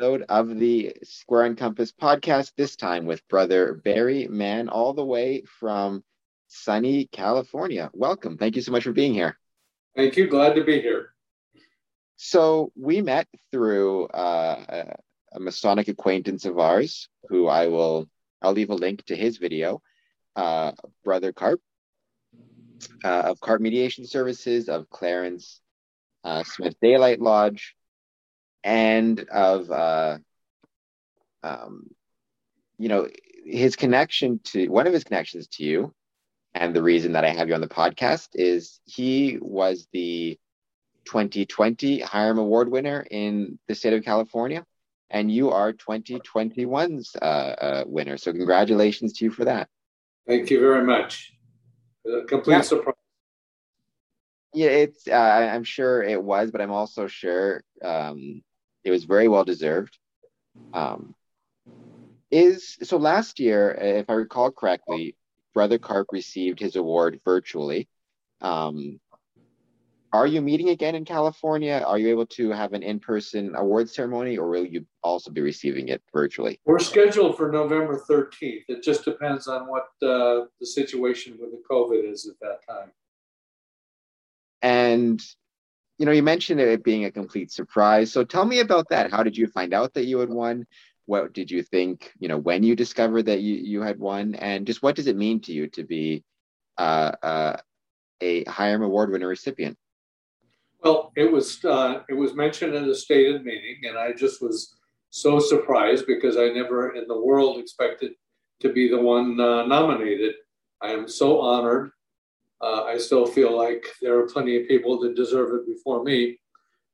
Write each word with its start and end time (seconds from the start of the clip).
episode 0.00 0.24
of 0.30 0.58
the 0.58 0.96
Square 1.02 1.44
and 1.44 1.58
Compass 1.58 1.92
podcast, 1.92 2.52
this 2.56 2.74
time 2.74 3.04
with 3.04 3.26
brother 3.28 3.74
Barry 3.74 4.26
Mann, 4.28 4.70
all 4.70 4.94
the 4.94 5.04
way 5.04 5.42
from 5.58 6.02
sunny 6.48 7.04
California. 7.12 7.90
Welcome. 7.92 8.38
Thank 8.38 8.56
you 8.56 8.62
so 8.62 8.72
much 8.72 8.84
for 8.84 8.92
being 8.92 9.12
here. 9.12 9.38
Thank 9.94 10.16
you. 10.16 10.26
Glad 10.26 10.54
to 10.54 10.64
be 10.64 10.80
here. 10.80 11.10
So, 12.16 12.72
we 12.74 13.02
met 13.02 13.28
through 13.52 14.06
uh, 14.06 14.64
a, 14.70 15.36
a 15.36 15.40
Masonic 15.40 15.88
acquaintance 15.88 16.46
of 16.46 16.58
ours, 16.58 17.10
who 17.28 17.46
I 17.46 17.66
will, 17.66 18.08
I'll 18.40 18.52
leave 18.52 18.70
a 18.70 18.74
link 18.74 19.04
to 19.06 19.16
his 19.16 19.36
video, 19.36 19.82
uh, 20.34 20.72
Brother 21.04 21.34
Karp, 21.34 21.60
uh, 23.04 23.08
of 23.26 23.40
Karp 23.40 23.60
Mediation 23.60 24.06
Services, 24.06 24.70
of 24.70 24.88
Clarence 24.88 25.60
uh, 26.24 26.42
Smith 26.42 26.76
Daylight 26.80 27.20
Lodge 27.20 27.76
and 28.64 29.20
of 29.30 29.70
uh, 29.70 30.18
um, 31.42 31.90
you 32.78 32.88
know 32.88 33.08
his 33.44 33.76
connection 33.76 34.40
to 34.44 34.68
one 34.68 34.86
of 34.86 34.92
his 34.92 35.04
connections 35.04 35.48
to 35.48 35.64
you 35.64 35.94
and 36.54 36.74
the 36.74 36.82
reason 36.82 37.12
that 37.12 37.24
i 37.24 37.30
have 37.30 37.48
you 37.48 37.54
on 37.54 37.60
the 37.60 37.68
podcast 37.68 38.28
is 38.34 38.80
he 38.84 39.38
was 39.40 39.88
the 39.92 40.38
2020 41.06 42.00
hiram 42.00 42.38
award 42.38 42.70
winner 42.70 43.04
in 43.10 43.58
the 43.66 43.74
state 43.74 43.94
of 43.94 44.04
california 44.04 44.64
and 45.10 45.30
you 45.30 45.50
are 45.50 45.72
2021's 45.72 47.16
uh, 47.20 47.24
uh, 47.24 47.84
winner. 47.86 48.16
So 48.16 48.32
congratulations 48.32 49.14
to 49.14 49.24
you 49.24 49.30
for 49.30 49.44
that. 49.44 49.68
Thank 50.26 50.50
you 50.50 50.60
very 50.60 50.84
much. 50.84 51.32
A 52.06 52.22
complete 52.24 52.54
yeah. 52.54 52.60
surprise. 52.62 52.94
Yeah 54.52 54.70
it's 54.70 55.06
uh, 55.06 55.12
i'm 55.52 55.62
sure 55.62 56.02
it 56.02 56.20
was 56.20 56.50
but 56.50 56.60
i'm 56.60 56.72
also 56.72 57.06
sure 57.06 57.62
um, 57.84 58.42
it 58.84 58.90
was 58.90 59.04
very 59.04 59.28
well 59.28 59.44
deserved. 59.44 59.98
Um, 60.72 61.14
is 62.30 62.78
so 62.82 62.96
last 62.96 63.40
year, 63.40 63.72
if 63.72 64.08
I 64.08 64.14
recall 64.14 64.50
correctly, 64.50 65.16
Brother 65.52 65.78
Karp 65.78 66.08
received 66.12 66.60
his 66.60 66.76
award 66.76 67.20
virtually. 67.24 67.88
Um, 68.40 69.00
are 70.12 70.26
you 70.26 70.40
meeting 70.40 70.70
again 70.70 70.96
in 70.96 71.04
California? 71.04 71.82
Are 71.86 71.98
you 71.98 72.08
able 72.08 72.26
to 72.26 72.50
have 72.50 72.72
an 72.72 72.82
in-person 72.82 73.54
award 73.54 73.88
ceremony, 73.88 74.38
or 74.38 74.48
will 74.48 74.66
you 74.66 74.84
also 75.04 75.30
be 75.30 75.40
receiving 75.40 75.88
it 75.88 76.02
virtually? 76.12 76.60
We're 76.64 76.80
scheduled 76.80 77.36
for 77.36 77.50
November 77.50 78.02
13th. 78.08 78.64
It 78.68 78.82
just 78.82 79.04
depends 79.04 79.46
on 79.46 79.68
what 79.68 79.84
uh, 80.02 80.46
the 80.58 80.66
situation 80.66 81.38
with 81.40 81.52
the 81.52 81.62
COVID 81.70 82.10
is 82.10 82.28
at 82.28 82.40
that 82.40 82.58
time. 82.68 82.90
And 84.62 85.20
you 86.00 86.06
know, 86.06 86.12
you 86.12 86.22
mentioned 86.22 86.58
it 86.60 86.82
being 86.82 87.04
a 87.04 87.10
complete 87.10 87.52
surprise. 87.52 88.10
So 88.10 88.24
tell 88.24 88.46
me 88.46 88.60
about 88.60 88.88
that. 88.88 89.10
How 89.10 89.22
did 89.22 89.36
you 89.36 89.46
find 89.46 89.74
out 89.74 89.92
that 89.92 90.06
you 90.06 90.18
had 90.18 90.30
won? 90.30 90.66
What 91.04 91.34
did 91.34 91.50
you 91.50 91.62
think, 91.62 92.10
you 92.18 92.26
know, 92.26 92.38
when 92.38 92.62
you 92.62 92.74
discovered 92.74 93.26
that 93.26 93.42
you, 93.42 93.56
you 93.56 93.82
had 93.82 93.98
won? 93.98 94.34
And 94.36 94.66
just 94.66 94.82
what 94.82 94.96
does 94.96 95.08
it 95.08 95.16
mean 95.16 95.40
to 95.40 95.52
you 95.52 95.66
to 95.68 95.84
be 95.84 96.24
uh, 96.78 97.12
uh, 97.22 97.56
a 98.22 98.44
Hiram 98.44 98.80
Award 98.82 99.10
winner 99.10 99.28
recipient? 99.28 99.76
Well, 100.82 101.12
it 101.16 101.30
was 101.30 101.62
uh, 101.66 102.00
it 102.08 102.14
was 102.14 102.32
mentioned 102.32 102.74
in 102.74 102.88
a 102.88 102.94
stated 102.94 103.44
meeting, 103.44 103.80
and 103.82 103.98
I 103.98 104.12
just 104.12 104.40
was 104.40 104.76
so 105.10 105.38
surprised 105.38 106.06
because 106.06 106.38
I 106.38 106.48
never 106.48 106.94
in 106.94 107.08
the 107.08 107.20
world 107.20 107.58
expected 107.58 108.12
to 108.60 108.72
be 108.72 108.88
the 108.88 108.98
one 108.98 109.38
uh, 109.38 109.66
nominated. 109.66 110.36
I 110.80 110.92
am 110.92 111.06
so 111.06 111.42
honored 111.42 111.90
uh, 112.62 112.84
I 112.84 112.98
still 112.98 113.26
feel 113.26 113.56
like 113.56 113.86
there 114.02 114.18
are 114.18 114.26
plenty 114.26 114.60
of 114.60 114.68
people 114.68 115.00
that 115.00 115.16
deserve 115.16 115.50
it 115.54 115.66
before 115.66 116.02
me, 116.02 116.38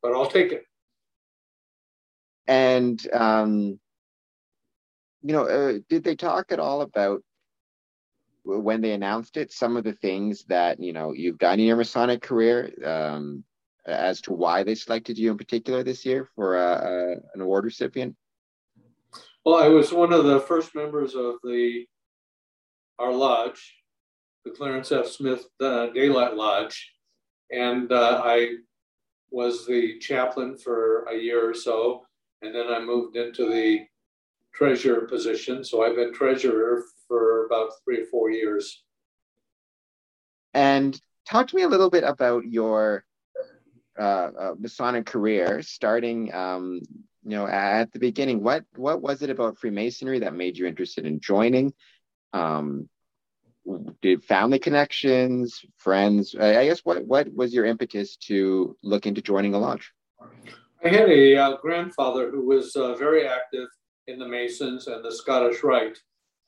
but 0.02 0.12
I'll 0.12 0.30
take 0.30 0.52
it. 0.52 0.64
And, 2.46 3.04
um, 3.12 3.80
you 5.22 5.32
know, 5.32 5.46
uh, 5.46 5.78
did 5.88 6.04
they 6.04 6.14
talk 6.14 6.52
at 6.52 6.60
all 6.60 6.82
about 6.82 7.22
when 8.44 8.80
they 8.80 8.92
announced 8.92 9.36
it, 9.36 9.52
some 9.52 9.76
of 9.76 9.82
the 9.82 9.94
things 9.94 10.44
that, 10.44 10.80
you 10.80 10.92
know, 10.92 11.12
you've 11.12 11.38
done 11.38 11.58
in 11.58 11.66
your 11.66 11.76
Masonic 11.76 12.22
career 12.22 12.72
um, 12.84 13.42
as 13.86 14.20
to 14.22 14.32
why 14.32 14.62
they 14.62 14.76
selected 14.76 15.18
you 15.18 15.32
in 15.32 15.36
particular 15.36 15.82
this 15.82 16.06
year 16.06 16.28
for 16.36 16.56
uh, 16.56 17.16
an 17.34 17.40
award 17.40 17.64
recipient? 17.64 18.14
Well, 19.44 19.56
I 19.56 19.68
was 19.68 19.92
one 19.92 20.12
of 20.12 20.24
the 20.24 20.40
first 20.40 20.74
members 20.74 21.14
of 21.14 21.36
the 21.42 21.86
our 22.98 23.12
lodge 23.12 23.74
the 24.46 24.52
Clarence 24.52 24.92
F. 24.92 25.08
Smith 25.08 25.46
uh, 25.60 25.88
Daylight 25.88 26.36
Lodge, 26.36 26.92
and 27.50 27.90
uh, 27.90 28.22
I 28.24 28.54
was 29.30 29.66
the 29.66 29.98
chaplain 29.98 30.56
for 30.56 31.02
a 31.10 31.16
year 31.16 31.50
or 31.50 31.52
so, 31.52 32.06
and 32.42 32.54
then 32.54 32.68
I 32.68 32.78
moved 32.78 33.16
into 33.16 33.50
the 33.50 33.84
treasurer 34.54 35.02
position. 35.06 35.64
So 35.64 35.82
I've 35.82 35.96
been 35.96 36.14
treasurer 36.14 36.84
for 37.08 37.46
about 37.46 37.70
three 37.84 38.02
or 38.02 38.06
four 38.06 38.30
years. 38.30 38.84
And 40.54 40.98
talk 41.28 41.48
to 41.48 41.56
me 41.56 41.62
a 41.62 41.68
little 41.68 41.90
bit 41.90 42.04
about 42.04 42.44
your 42.46 43.04
uh, 43.98 44.30
uh, 44.40 44.54
Masonic 44.58 45.06
career, 45.06 45.60
starting, 45.62 46.32
um, 46.32 46.80
you 47.24 47.30
know, 47.30 47.48
at 47.48 47.92
the 47.92 47.98
beginning. 47.98 48.44
What 48.44 48.64
what 48.76 49.02
was 49.02 49.22
it 49.22 49.30
about 49.30 49.58
Freemasonry 49.58 50.20
that 50.20 50.34
made 50.34 50.56
you 50.56 50.66
interested 50.66 51.04
in 51.04 51.18
joining? 51.18 51.74
Um, 52.32 52.88
did 54.02 54.24
family 54.24 54.58
connections, 54.58 55.64
friends? 55.76 56.34
I 56.34 56.66
guess 56.66 56.80
what 56.80 57.04
what 57.04 57.32
was 57.34 57.52
your 57.52 57.64
impetus 57.64 58.16
to 58.28 58.76
look 58.82 59.06
into 59.06 59.22
joining 59.22 59.54
a 59.54 59.58
lodge? 59.58 59.92
I 60.84 60.88
had 60.88 61.08
a 61.08 61.36
uh, 61.36 61.56
grandfather 61.56 62.30
who 62.30 62.46
was 62.46 62.76
uh, 62.76 62.94
very 62.94 63.26
active 63.26 63.68
in 64.06 64.18
the 64.18 64.28
Masons 64.28 64.86
and 64.86 65.04
the 65.04 65.12
Scottish 65.12 65.62
Rite. 65.62 65.98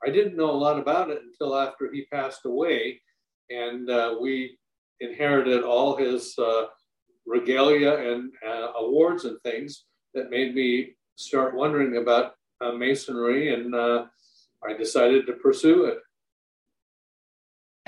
I 0.06 0.10
didn't 0.10 0.36
know 0.36 0.50
a 0.50 0.52
lot 0.52 0.78
about 0.78 1.10
it 1.10 1.20
until 1.22 1.56
after 1.56 1.90
he 1.92 2.04
passed 2.12 2.44
away, 2.44 3.00
and 3.50 3.90
uh, 3.90 4.16
we 4.20 4.58
inherited 5.00 5.64
all 5.64 5.96
his 5.96 6.38
uh, 6.38 6.66
regalia 7.26 8.12
and 8.12 8.30
uh, 8.46 8.72
awards 8.78 9.24
and 9.24 9.40
things 9.42 9.84
that 10.14 10.30
made 10.30 10.54
me 10.54 10.90
start 11.16 11.54
wondering 11.54 11.96
about 11.96 12.34
uh, 12.60 12.72
Masonry, 12.72 13.54
and 13.54 13.74
I 13.74 14.72
decided 14.76 15.26
to 15.26 15.34
pursue 15.34 15.86
it. 15.86 15.98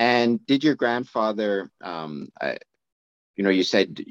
And 0.00 0.44
did 0.47 0.65
your 0.65 0.77
grandfather, 0.77 1.71
um, 1.83 2.31
you 3.37 3.44
know, 3.44 3.50
you 3.50 3.62
said 3.62 4.03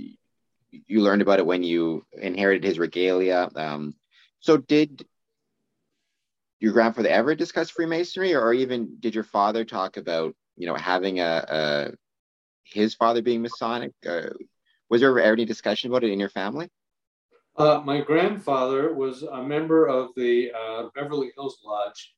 you 0.71 1.01
learned 1.01 1.23
about 1.23 1.39
it 1.39 1.47
when 1.47 1.63
you 1.63 2.05
inherited 2.13 2.63
his 2.63 2.77
regalia. 2.77 3.49
Um, 3.55 3.95
so 4.39 4.57
did 4.57 5.03
your 6.59 6.73
grandfather 6.73 7.09
ever 7.09 7.33
discuss 7.33 7.71
Freemasonry, 7.71 8.35
or 8.35 8.53
even 8.53 8.97
did 8.99 9.15
your 9.15 9.23
father 9.23 9.65
talk 9.65 9.97
about, 9.97 10.35
you 10.55 10.67
know, 10.67 10.75
having 10.75 11.21
a, 11.21 11.45
a 11.49 11.91
his 12.65 12.93
father 12.93 13.23
being 13.23 13.41
Masonic? 13.41 13.93
Uh, 14.07 14.29
was 14.91 15.01
there 15.01 15.09
ever 15.09 15.33
any 15.33 15.45
discussion 15.45 15.89
about 15.89 16.03
it 16.03 16.11
in 16.11 16.19
your 16.19 16.29
family? 16.29 16.69
Uh, 17.57 17.81
my 17.83 17.99
grandfather 17.99 18.93
was 18.93 19.23
a 19.23 19.41
member 19.41 19.87
of 19.87 20.09
the 20.15 20.51
uh, 20.51 20.83
Beverly 20.93 21.31
Hills 21.35 21.57
Lodge 21.65 22.13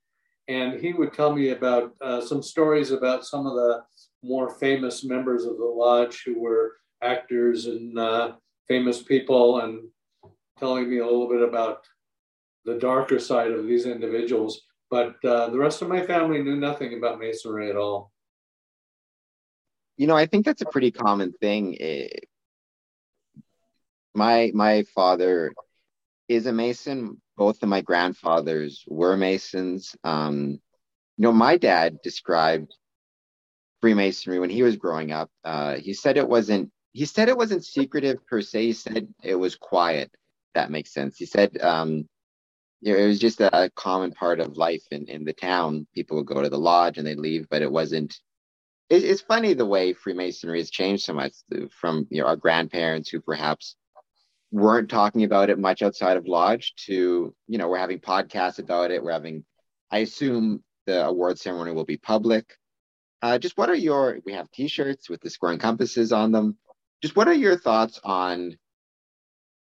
and 0.52 0.80
he 0.80 0.94
would 0.94 1.14
tell 1.14 1.34
me 1.34 1.50
about 1.50 1.94
uh, 2.02 2.22
some 2.22 2.44
stories 2.44 2.92
about 2.92 3.26
some 3.26 3.46
of 3.48 3.54
the 3.54 3.84
more 4.24 4.50
famous 4.50 5.04
members 5.04 5.46
of 5.46 5.58
the 5.58 5.66
lodge 5.66 6.24
who 6.26 6.40
were 6.40 6.74
actors 7.02 7.66
and 7.66 7.98
uh, 7.98 8.34
famous 8.68 9.02
people, 9.02 9.62
and 9.62 9.88
telling 10.60 10.90
me 10.90 11.00
a 11.00 11.06
little 11.06 11.30
bit 11.30 11.42
about 11.42 11.86
the 12.66 12.78
darker 12.78 13.20
side 13.20 13.52
of 13.52 13.66
these 13.66 13.86
individuals. 13.86 14.62
But 14.90 15.16
uh, 15.24 15.50
the 15.50 15.58
rest 15.58 15.82
of 15.82 15.88
my 15.88 16.06
family 16.06 16.44
knew 16.44 16.58
nothing 16.58 16.98
about 16.98 17.20
masonry 17.20 17.70
at 17.70 17.78
all. 17.78 18.12
You 19.98 20.08
know, 20.08 20.18
I 20.18 20.26
think 20.26 20.46
that's 20.46 20.62
a 20.62 20.66
pretty 20.66 20.92
common 20.92 21.32
thing. 21.34 21.76
It, 21.80 22.26
my 24.14 24.52
my 24.54 24.84
father 24.96 25.54
is 26.34 26.46
a 26.46 26.54
mason 26.54 27.22
both 27.42 27.64
of 27.64 27.70
my 27.70 27.82
grandfathers 27.82 28.84
were 28.88 29.18
Masons. 29.18 29.96
Um, 30.04 30.60
you 31.18 31.24
know, 31.24 31.32
my 31.32 31.58
dad 31.58 31.98
described 32.04 32.72
Freemasonry 33.82 34.38
when 34.38 34.52
he 34.52 34.62
was 34.62 34.76
growing 34.76 35.12
up. 35.12 35.32
Uh, 35.44 35.78
he 35.78 35.96
said 35.96 36.18
it 36.18 36.30
wasn't. 36.30 36.70
He 36.94 37.06
said 37.06 37.30
it 37.30 37.38
wasn't 37.38 37.66
secretive 37.66 38.26
per 38.28 38.42
se. 38.42 38.62
He 38.64 38.74
said 38.74 39.08
it 39.24 39.34
was 39.34 39.56
quiet. 39.56 40.12
That 40.54 40.70
makes 40.70 40.94
sense. 40.94 41.18
He 41.18 41.26
said 41.26 41.60
um, 41.62 42.08
you 42.82 42.94
know, 42.94 43.00
it 43.00 43.08
was 43.08 43.18
just 43.18 43.42
a, 43.42 43.64
a, 43.64 43.70
common 43.72 44.12
part 44.12 44.40
of 44.40 44.56
life 44.56 44.84
in, 44.92 45.08
in 45.08 45.24
the 45.24 45.34
town. 45.34 45.88
People 45.96 46.18
would 46.18 46.28
go 46.28 46.44
to 46.44 46.50
the 46.50 46.60
lodge 46.60 47.00
and 47.00 47.08
they'd 47.08 47.18
leave, 47.18 47.48
but 47.50 47.64
it 47.64 47.72
wasn't. 47.72 48.20
It, 48.88 49.04
it's 49.04 49.22
funny 49.22 49.56
the 49.56 49.66
way 49.66 49.94
Freemasonry 49.94 50.60
has 50.60 50.70
changed 50.70 51.06
so 51.06 51.14
much 51.14 51.34
from 51.72 52.06
you 52.12 52.22
know 52.22 52.28
our 52.28 52.36
grandparents 52.36 53.10
who 53.10 53.20
perhaps 53.20 53.76
weren't 54.52 54.90
talking 54.90 55.24
about 55.24 55.50
it 55.50 55.60
much 55.60 55.82
outside 55.82 56.18
of 56.18 56.28
lodge 56.28 56.74
to 56.76 57.34
you 57.48 57.58
know 57.58 57.68
we're 57.68 57.78
having 57.78 58.00
podcasts 58.00 58.60
about 58.60 58.92
it 58.92 59.04
we're 59.04 59.12
having 59.12 59.44
i 59.92 60.00
assume 60.00 60.62
the 60.88 61.06
award 61.06 61.40
ceremony 61.40 61.72
will 61.72 61.86
be 61.86 61.98
public 61.98 62.58
uh, 63.22 63.38
just 63.38 63.58
what 63.58 63.70
are 63.70 63.76
your 63.76 64.20
we 64.26 64.34
have 64.34 64.52
t-shirts 64.52 65.10
with 65.10 65.22
the 65.22 65.32
and 65.44 65.60
compasses 65.60 66.12
on 66.12 66.32
them 66.32 66.58
just 67.02 67.16
what 67.16 67.28
are 67.28 67.34
your 67.34 67.56
thoughts 67.56 68.00
on 68.04 68.58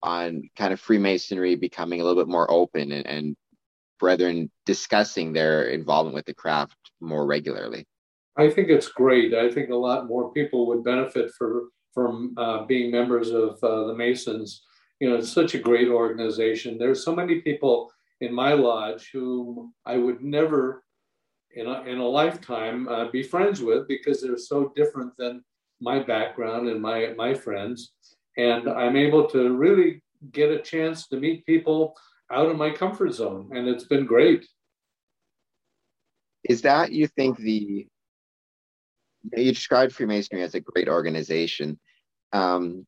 on 0.02 0.48
kind 0.56 0.72
of 0.72 0.80
Freemasonry 0.80 1.56
becoming 1.56 2.00
a 2.00 2.04
little 2.04 2.22
bit 2.22 2.30
more 2.30 2.50
open 2.50 2.92
and, 2.92 3.06
and 3.06 3.36
brethren 3.98 4.50
discussing 4.64 5.32
their 5.32 5.64
involvement 5.64 6.14
with 6.14 6.26
the 6.26 6.34
craft 6.34 6.76
more 7.00 7.26
regularly? 7.26 7.86
I 8.36 8.50
think 8.50 8.68
it's 8.68 8.88
great. 8.88 9.34
I 9.34 9.50
think 9.50 9.70
a 9.70 9.76
lot 9.76 10.06
more 10.06 10.32
people 10.32 10.66
would 10.68 10.84
benefit 10.84 11.32
for, 11.36 11.64
from 11.92 12.34
uh, 12.36 12.64
being 12.64 12.90
members 12.90 13.30
of 13.30 13.62
uh, 13.62 13.86
the 13.86 13.94
Masons. 13.94 14.62
You 15.00 15.10
know, 15.10 15.16
it's 15.16 15.32
such 15.32 15.54
a 15.54 15.58
great 15.58 15.88
organization. 15.88 16.78
There's 16.78 17.04
so 17.04 17.14
many 17.14 17.40
people 17.40 17.90
in 18.20 18.32
my 18.34 18.52
lodge 18.52 19.10
whom 19.12 19.72
I 19.86 19.96
would 19.96 20.20
never 20.22 20.82
in 21.54 21.66
a, 21.66 21.82
in 21.82 21.98
a 21.98 22.06
lifetime 22.06 22.88
uh, 22.88 23.10
be 23.10 23.22
friends 23.22 23.60
with 23.62 23.88
because 23.88 24.20
they're 24.20 24.36
so 24.36 24.72
different 24.76 25.12
than 25.16 25.44
my 25.80 25.98
background 26.00 26.68
and 26.68 26.80
my, 26.80 27.14
my 27.16 27.34
friends. 27.34 27.92
And 28.36 28.68
I'm 28.68 28.96
able 28.96 29.26
to 29.30 29.56
really 29.56 30.02
get 30.32 30.50
a 30.50 30.60
chance 30.60 31.08
to 31.08 31.16
meet 31.16 31.46
people 31.46 31.96
out 32.30 32.46
of 32.46 32.56
my 32.56 32.70
comfort 32.70 33.12
zone. 33.12 33.50
And 33.54 33.68
it's 33.68 33.84
been 33.84 34.04
great. 34.04 34.46
Is 36.48 36.62
that, 36.62 36.92
you 36.92 37.06
think, 37.06 37.38
the 37.38 37.86
you 39.36 39.52
described 39.52 39.92
Freemasonry 39.92 40.42
as 40.42 40.54
a 40.54 40.60
great 40.60 40.88
organization. 40.88 41.78
Um, 42.32 42.86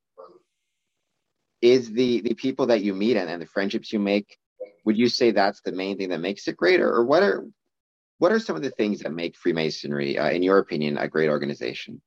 is 1.62 1.92
the 1.92 2.20
the 2.22 2.34
people 2.34 2.66
that 2.66 2.82
you 2.82 2.94
meet 2.94 3.16
and, 3.16 3.28
and 3.28 3.40
the 3.40 3.46
friendships 3.46 3.92
you 3.92 3.98
make, 3.98 4.38
would 4.84 4.96
you 4.96 5.08
say 5.08 5.30
that's 5.30 5.60
the 5.60 5.72
main 5.72 5.98
thing 5.98 6.08
that 6.08 6.20
makes 6.20 6.48
it 6.48 6.56
great, 6.56 6.80
or, 6.80 6.90
or 6.94 7.04
what 7.04 7.22
are 7.22 7.44
what 8.18 8.32
are 8.32 8.40
some 8.40 8.56
of 8.56 8.62
the 8.62 8.70
things 8.70 9.00
that 9.00 9.12
make 9.12 9.36
Freemasonry, 9.36 10.18
uh, 10.18 10.30
in 10.30 10.42
your 10.42 10.58
opinion, 10.58 10.98
a 10.98 11.08
great 11.08 11.30
organization? 11.30 12.00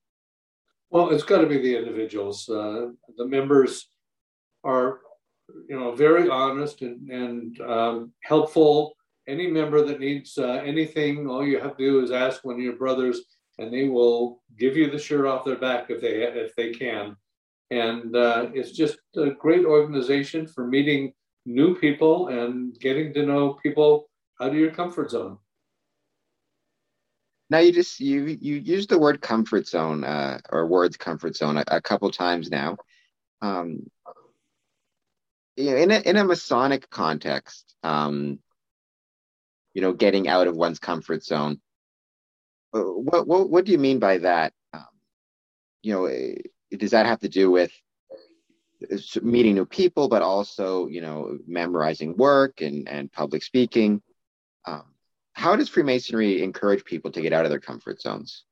Well, 0.91 1.09
it's 1.09 1.23
got 1.23 1.39
to 1.39 1.47
be 1.47 1.57
the 1.59 1.75
individuals. 1.75 2.47
Uh, 2.47 2.89
the 3.17 3.25
members 3.25 3.87
are, 4.63 4.99
you 5.67 5.79
know, 5.79 5.95
very 5.95 6.29
honest 6.29 6.83
and, 6.83 7.09
and 7.09 7.61
um, 7.61 8.11
helpful. 8.23 8.93
Any 9.27 9.47
member 9.47 9.83
that 9.83 9.99
needs 9.99 10.37
uh, 10.37 10.61
anything, 10.63 11.27
all 11.27 11.43
you 11.43 11.59
have 11.59 11.77
to 11.77 11.83
do 11.83 12.03
is 12.03 12.11
ask 12.11 12.45
one 12.45 12.55
of 12.55 12.61
your 12.61 12.75
brothers 12.75 13.21
and 13.63 13.73
they 13.73 13.87
will 13.87 14.41
give 14.59 14.77
you 14.77 14.89
the 14.91 14.99
shirt 14.99 15.25
off 15.25 15.45
their 15.45 15.57
back 15.57 15.89
if 15.89 16.01
they 16.01 16.23
if 16.23 16.55
they 16.55 16.71
can. 16.71 17.15
And 17.71 18.15
uh, 18.15 18.49
it's 18.53 18.71
just 18.71 18.99
a 19.15 19.31
great 19.31 19.65
organization 19.65 20.45
for 20.47 20.67
meeting 20.67 21.13
new 21.45 21.75
people 21.75 22.27
and 22.27 22.77
getting 22.79 23.13
to 23.13 23.25
know 23.25 23.53
people 23.53 24.09
out 24.41 24.49
of 24.49 24.55
your 24.55 24.71
comfort 24.71 25.11
zone. 25.11 25.37
Now 27.49 27.59
you 27.59 27.71
just 27.71 27.99
you 27.99 28.25
you 28.25 28.55
used 28.55 28.89
the 28.89 28.99
word 28.99 29.21
comfort 29.21 29.67
zone 29.67 30.03
uh, 30.03 30.39
or 30.51 30.67
words 30.67 30.97
comfort 30.97 31.35
zone 31.35 31.57
a, 31.57 31.63
a 31.67 31.81
couple 31.81 32.09
times 32.11 32.49
now. 32.49 32.77
Um, 33.41 33.87
in 35.55 35.91
a 35.91 35.99
in 35.99 36.17
a 36.17 36.23
Masonic 36.23 36.89
context, 36.89 37.75
um, 37.83 38.39
you 39.73 39.81
know, 39.81 39.93
getting 39.93 40.27
out 40.27 40.47
of 40.47 40.55
one's 40.55 40.79
comfort 40.79 41.23
zone 41.23 41.59
what, 42.73 43.27
what, 43.27 43.49
what 43.49 43.65
do 43.65 43.71
you 43.71 43.77
mean 43.77 43.99
by 43.99 44.17
that? 44.19 44.53
Um, 44.73 44.85
you 45.81 45.93
know, 45.93 46.05
eh, 46.05 46.35
does 46.77 46.91
that 46.91 47.05
have 47.05 47.19
to 47.19 47.29
do 47.29 47.51
with 47.51 47.71
uh, 48.91 48.95
meeting 49.21 49.55
new 49.55 49.65
people, 49.65 50.07
but 50.07 50.21
also, 50.21 50.87
you 50.87 51.01
know, 51.01 51.37
memorizing 51.47 52.17
work 52.17 52.61
and, 52.61 52.87
and 52.89 53.11
public 53.11 53.43
speaking? 53.43 54.01
Um, 54.65 54.85
how 55.33 55.55
does 55.55 55.69
Freemasonry 55.69 56.41
encourage 56.41 56.83
people 56.85 57.11
to 57.11 57.21
get 57.21 57.33
out 57.33 57.45
of 57.45 57.51
their 57.51 57.59
comfort 57.59 58.01
zones? 58.01 58.45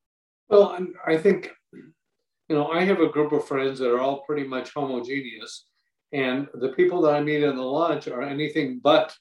Well, 0.50 0.78
I 1.08 1.18
think, 1.18 1.52
you 1.74 2.56
know, 2.56 2.68
I 2.68 2.84
have 2.84 3.00
a 3.00 3.10
group 3.10 3.32
of 3.32 3.48
friends 3.48 3.80
that 3.80 3.92
are 3.92 4.00
all 4.00 4.22
pretty 4.22 4.48
much 4.48 4.74
homogeneous. 4.74 5.66
And 6.12 6.48
the 6.54 6.74
people 6.74 7.02
that 7.04 7.16
I 7.16 7.22
meet 7.22 7.44
in 7.44 7.56
the 7.56 7.62
lodge 7.62 8.08
are 8.08 8.22
anything 8.22 8.82
but 8.84 9.16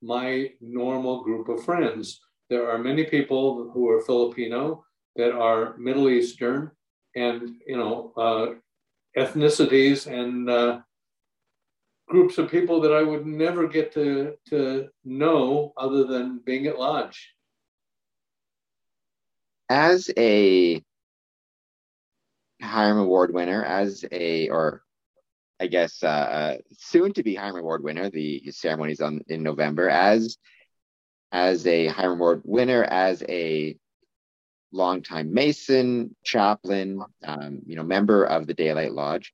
my 0.00 0.50
normal 0.60 1.24
group 1.24 1.48
of 1.48 1.64
friends 1.64 2.20
there 2.50 2.70
are 2.70 2.78
many 2.78 3.04
people 3.04 3.70
who 3.72 3.88
are 3.90 4.00
Filipino 4.00 4.84
that 5.16 5.32
are 5.32 5.76
Middle 5.76 6.08
Eastern 6.08 6.70
and 7.14 7.56
you 7.66 7.76
know 7.76 8.12
uh, 8.16 8.46
ethnicities 9.20 10.06
and 10.06 10.48
uh, 10.48 10.80
groups 12.08 12.38
of 12.38 12.50
people 12.50 12.80
that 12.80 12.92
I 12.92 13.02
would 13.02 13.26
never 13.26 13.66
get 13.68 13.92
to 13.92 14.34
to 14.48 14.88
know 15.04 15.72
other 15.76 16.04
than 16.04 16.40
being 16.44 16.66
at 16.66 16.78
lodge. 16.78 17.34
As 19.68 20.10
a 20.16 20.82
Hiram 22.62 22.98
Award 22.98 23.34
winner, 23.34 23.64
as 23.64 24.04
a 24.10 24.48
or 24.48 24.82
I 25.60 25.66
guess 25.66 26.02
uh, 26.02 26.06
uh 26.06 26.56
soon 26.72 27.12
to 27.14 27.22
be 27.22 27.34
Hiram 27.34 27.58
Award 27.58 27.82
winner, 27.82 28.08
the 28.08 28.42
ceremonies 28.50 29.00
on 29.00 29.20
in 29.28 29.42
November, 29.42 29.90
as 29.90 30.38
as 31.32 31.66
a 31.66 31.86
Hiram 31.86 32.20
Award 32.20 32.42
winner, 32.44 32.84
as 32.84 33.22
a 33.28 33.76
longtime 34.72 35.32
Mason, 35.32 36.14
chaplain, 36.24 37.02
um, 37.24 37.60
you 37.66 37.76
know, 37.76 37.82
member 37.82 38.24
of 38.24 38.46
the 38.46 38.54
Daylight 38.54 38.92
Lodge, 38.92 39.32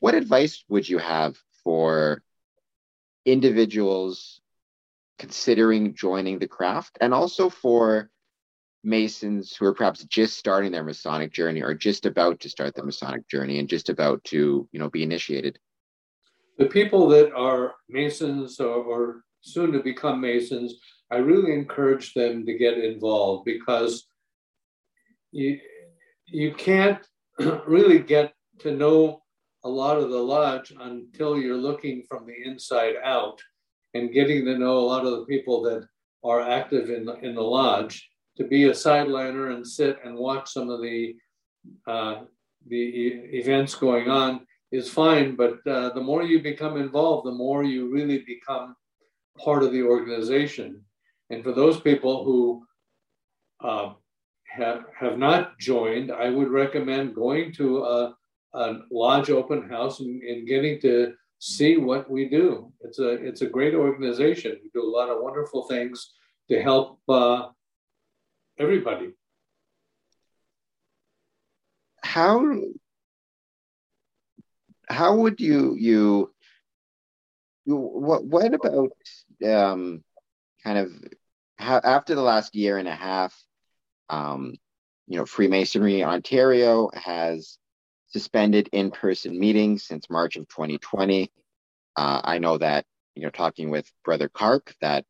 what 0.00 0.14
advice 0.14 0.64
would 0.68 0.88
you 0.88 0.98
have 0.98 1.36
for 1.62 2.22
individuals 3.24 4.40
considering 5.18 5.94
joining 5.94 6.38
the 6.38 6.48
craft 6.48 6.98
and 7.00 7.14
also 7.14 7.48
for 7.48 8.10
Masons 8.84 9.54
who 9.54 9.66
are 9.66 9.74
perhaps 9.74 10.02
just 10.04 10.36
starting 10.36 10.72
their 10.72 10.82
Masonic 10.82 11.32
journey 11.32 11.62
or 11.62 11.74
just 11.74 12.04
about 12.04 12.40
to 12.40 12.48
start 12.48 12.74
the 12.74 12.84
Masonic 12.84 13.28
journey 13.28 13.60
and 13.60 13.68
just 13.68 13.88
about 13.88 14.24
to, 14.24 14.68
you 14.72 14.78
know, 14.80 14.90
be 14.90 15.04
initiated? 15.04 15.58
The 16.58 16.66
people 16.66 17.08
that 17.08 17.32
are 17.32 17.74
Masons 17.88 18.58
or, 18.58 18.74
or 18.74 19.24
soon 19.40 19.72
to 19.72 19.80
become 19.80 20.20
Masons 20.20 20.74
I 21.12 21.16
really 21.16 21.52
encourage 21.52 22.14
them 22.14 22.46
to 22.46 22.56
get 22.56 22.78
involved 22.78 23.44
because 23.44 24.06
you, 25.30 25.58
you 26.26 26.54
can't 26.54 27.06
really 27.66 27.98
get 27.98 28.32
to 28.60 28.72
know 28.72 29.22
a 29.64 29.68
lot 29.68 29.98
of 29.98 30.08
the 30.08 30.18
lodge 30.18 30.72
until 30.80 31.38
you're 31.38 31.56
looking 31.56 32.02
from 32.08 32.26
the 32.26 32.50
inside 32.50 32.94
out 33.04 33.38
and 33.92 34.12
getting 34.12 34.46
to 34.46 34.58
know 34.58 34.78
a 34.78 34.88
lot 34.92 35.04
of 35.04 35.12
the 35.12 35.26
people 35.26 35.62
that 35.62 35.86
are 36.24 36.40
active 36.40 36.88
in 36.88 37.04
the, 37.04 37.14
in 37.18 37.34
the 37.34 37.42
lodge. 37.42 38.08
To 38.38 38.44
be 38.44 38.64
a 38.64 38.70
sideliner 38.70 39.54
and 39.54 39.66
sit 39.66 39.98
and 40.02 40.16
watch 40.16 40.50
some 40.50 40.70
of 40.70 40.80
the 40.80 41.14
uh, 41.86 42.22
the 42.66 42.84
events 43.34 43.74
going 43.74 44.08
on 44.08 44.46
is 44.70 44.88
fine, 44.88 45.36
but 45.36 45.58
uh, 45.66 45.90
the 45.90 46.00
more 46.00 46.22
you 46.22 46.40
become 46.40 46.78
involved, 46.78 47.26
the 47.26 47.32
more 47.32 47.62
you 47.62 47.92
really 47.92 48.24
become 48.26 48.74
part 49.38 49.62
of 49.62 49.72
the 49.72 49.82
organization. 49.82 50.82
And 51.32 51.42
for 51.42 51.52
those 51.52 51.80
people 51.80 52.24
who 52.24 52.66
uh, 53.66 53.94
have, 54.44 54.84
have 55.00 55.16
not 55.16 55.58
joined, 55.58 56.12
I 56.12 56.28
would 56.28 56.50
recommend 56.50 57.14
going 57.14 57.54
to 57.54 57.78
a, 57.78 58.14
a 58.52 58.74
lodge 58.90 59.30
open 59.30 59.66
house 59.66 60.00
and, 60.00 60.22
and, 60.22 60.46
getting 60.46 60.78
to 60.82 61.14
see 61.38 61.78
what 61.78 62.10
we 62.10 62.28
do. 62.28 62.70
It's 62.82 62.98
a 62.98 63.12
it's 63.12 63.40
a 63.40 63.46
great 63.46 63.74
organization. 63.74 64.58
We 64.62 64.70
do 64.74 64.86
a 64.86 64.94
lot 64.98 65.08
of 65.08 65.22
wonderful 65.22 65.62
things 65.68 66.12
to 66.50 66.62
help 66.62 67.00
uh, 67.08 67.48
everybody. 68.58 69.12
How 72.04 72.60
how 74.86 75.16
would 75.16 75.40
you 75.40 75.76
you, 75.78 76.34
you 77.64 77.76
what 77.76 78.22
what 78.24 78.52
about 78.52 78.92
um, 79.42 80.04
kind 80.62 80.78
of 80.78 80.92
ha- 81.62 81.80
after 81.84 82.14
the 82.14 82.22
last 82.22 82.54
year 82.54 82.78
and 82.78 82.88
a 82.88 82.94
half, 82.94 83.34
um, 84.08 84.54
you 85.06 85.18
know, 85.18 85.26
Freemasonry 85.26 86.04
Ontario 86.04 86.90
has 86.94 87.58
suspended 88.08 88.68
in-person 88.72 89.38
meetings 89.38 89.84
since 89.84 90.10
March 90.10 90.36
of 90.36 90.48
2020. 90.48 91.30
Uh, 91.96 92.20
I 92.24 92.38
know 92.38 92.58
that 92.58 92.84
you 93.14 93.22
know, 93.22 93.30
talking 93.30 93.70
with 93.70 93.90
Brother 94.04 94.28
Karp, 94.28 94.70
that 94.80 95.04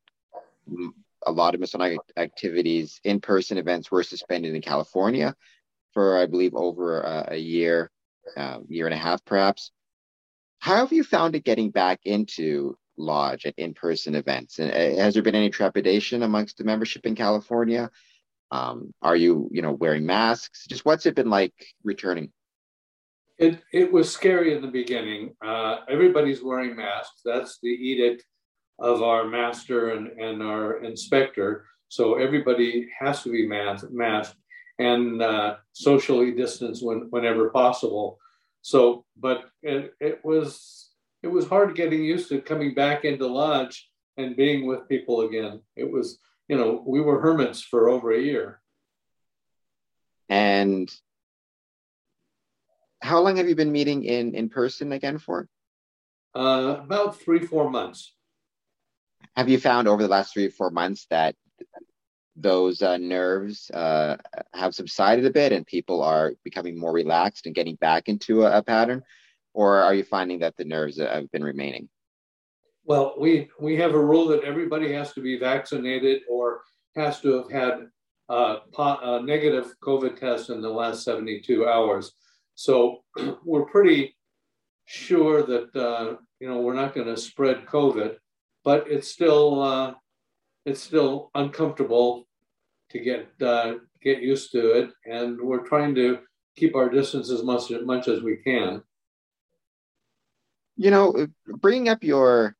a 1.25 1.31
lot 1.31 1.53
of 1.53 1.59
Masonic 1.59 1.99
activities, 2.17 2.99
in-person 3.03 3.57
events, 3.57 3.89
were 3.89 4.03
suspended 4.03 4.55
in 4.55 4.61
California 4.61 5.35
for, 5.93 6.17
I 6.17 6.25
believe, 6.25 6.53
over 6.53 7.01
a, 7.01 7.27
a 7.31 7.37
year, 7.37 7.91
uh, 8.35 8.59
year 8.67 8.85
and 8.85 8.93
a 8.93 8.97
half, 8.97 9.23
perhaps. 9.25 9.71
How 10.59 10.77
have 10.77 10.93
you 10.93 11.03
found 11.03 11.35
it 11.35 11.43
getting 11.43 11.71
back 11.71 11.99
into 12.05 12.77
lodge 12.97 13.45
at 13.45 13.55
in-person 13.57 14.15
events. 14.15 14.59
And 14.59 14.71
uh, 14.71 15.01
has 15.01 15.13
there 15.13 15.23
been 15.23 15.35
any 15.35 15.49
trepidation 15.49 16.23
amongst 16.23 16.57
the 16.57 16.63
membership 16.63 17.05
in 17.05 17.15
california? 17.15 17.89
Um, 18.51 18.93
are 19.01 19.15
you 19.15 19.49
you 19.51 19.61
know 19.61 19.71
wearing 19.71 20.05
masks? 20.05 20.65
Just 20.67 20.85
what's 20.85 21.05
it 21.05 21.15
been 21.15 21.29
like 21.29 21.53
returning? 21.83 22.31
It, 23.39 23.63
it 23.71 23.91
was 23.91 24.11
scary 24.11 24.53
in 24.53 24.61
the 24.61 24.67
beginning. 24.67 25.35
Uh, 25.43 25.77
everybody's 25.89 26.43
wearing 26.43 26.75
masks. 26.75 27.21
That's 27.25 27.57
the 27.63 27.69
edict 27.69 28.23
of 28.77 29.01
our 29.01 29.25
master 29.25 29.89
and, 29.89 30.07
and 30.19 30.43
our 30.43 30.83
inspector. 30.83 31.65
So 31.89 32.15
everybody 32.15 32.89
has 32.99 33.23
to 33.23 33.31
be 33.31 33.47
masked, 33.47 33.91
masked 33.91 34.37
and 34.79 35.21
uh, 35.21 35.55
socially 35.73 36.31
distanced 36.31 36.85
when, 36.85 37.07
whenever 37.09 37.49
possible. 37.49 38.19
So 38.61 39.05
but 39.17 39.45
it, 39.61 39.93
it 39.99 40.23
was 40.23 40.89
it 41.23 41.31
was 41.31 41.47
hard 41.47 41.75
getting 41.75 42.03
used 42.03 42.29
to 42.29 42.41
coming 42.41 42.73
back 42.73 43.05
into 43.05 43.25
lodge 43.25 43.89
and 44.17 44.35
being 44.35 44.67
with 44.67 44.87
people 44.89 45.21
again. 45.21 45.61
It 45.75 45.89
was, 45.89 46.19
you 46.47 46.57
know, 46.57 46.83
we 46.85 47.01
were 47.01 47.21
hermits 47.21 47.61
for 47.61 47.89
over 47.89 48.11
a 48.11 48.21
year. 48.21 48.61
And 50.29 50.93
how 53.01 53.21
long 53.21 53.37
have 53.37 53.49
you 53.49 53.55
been 53.55 53.71
meeting 53.71 54.03
in 54.03 54.35
in 54.35 54.49
person 54.49 54.91
again 54.91 55.17
for? 55.17 55.47
Uh, 56.35 56.77
about 56.79 57.19
three, 57.19 57.39
four 57.45 57.69
months. 57.69 58.13
Have 59.35 59.49
you 59.49 59.59
found 59.59 59.87
over 59.87 60.01
the 60.01 60.09
last 60.09 60.33
three 60.33 60.47
or 60.47 60.51
four 60.51 60.71
months 60.71 61.05
that 61.09 61.35
those 62.35 62.81
uh, 62.81 62.97
nerves 62.97 63.69
uh, 63.69 64.17
have 64.53 64.73
subsided 64.73 65.25
a 65.25 65.29
bit 65.29 65.51
and 65.51 65.65
people 65.65 66.01
are 66.01 66.33
becoming 66.43 66.79
more 66.79 66.91
relaxed 66.91 67.45
and 67.45 67.53
getting 67.53 67.75
back 67.75 68.09
into 68.09 68.43
a, 68.43 68.57
a, 68.57 68.63
pattern? 68.63 69.03
Or 69.53 69.77
are 69.77 69.93
you 69.93 70.03
finding 70.03 70.39
that 70.39 70.57
the 70.57 70.65
nerves 70.65 70.99
have 70.99 71.31
been 71.31 71.43
remaining? 71.43 71.89
Well, 72.85 73.15
we, 73.17 73.49
we 73.59 73.75
have 73.77 73.93
a 73.93 73.99
rule 73.99 74.27
that 74.27 74.43
everybody 74.43 74.91
has 74.93 75.13
to 75.13 75.21
be 75.21 75.37
vaccinated 75.37 76.23
or 76.29 76.61
has 76.95 77.21
to 77.21 77.37
have 77.37 77.51
had 77.51 77.87
a, 78.29 78.57
a 78.77 79.21
negative 79.23 79.73
COVID 79.81 80.19
test 80.19 80.49
in 80.49 80.61
the 80.61 80.69
last 80.69 81.03
72 81.03 81.67
hours. 81.67 82.11
So 82.55 83.03
we're 83.45 83.65
pretty 83.65 84.15
sure 84.85 85.43
that 85.43 85.75
uh, 85.75 86.17
you 86.39 86.47
know 86.47 86.61
we're 86.61 86.73
not 86.73 86.93
going 86.93 87.07
to 87.07 87.17
spread 87.17 87.65
COVID, 87.65 88.15
but 88.63 88.85
it's 88.87 89.07
still 89.07 89.61
uh, 89.61 89.93
it's 90.65 90.81
still 90.81 91.31
uncomfortable 91.35 92.27
to 92.91 92.99
get 92.99 93.29
uh, 93.41 93.75
get 94.01 94.21
used 94.21 94.51
to 94.51 94.71
it, 94.71 94.89
and 95.05 95.39
we're 95.41 95.67
trying 95.67 95.95
to 95.95 96.19
keep 96.55 96.75
our 96.75 96.89
distance 96.89 97.31
as 97.31 97.43
much 97.43 97.71
as 97.71 97.83
much 97.83 98.07
as 98.07 98.21
we 98.21 98.37
can. 98.37 98.81
You 100.83 100.91
know, 100.91 101.27
bringing 101.47 101.87
up 101.87 102.03
your 102.03 102.57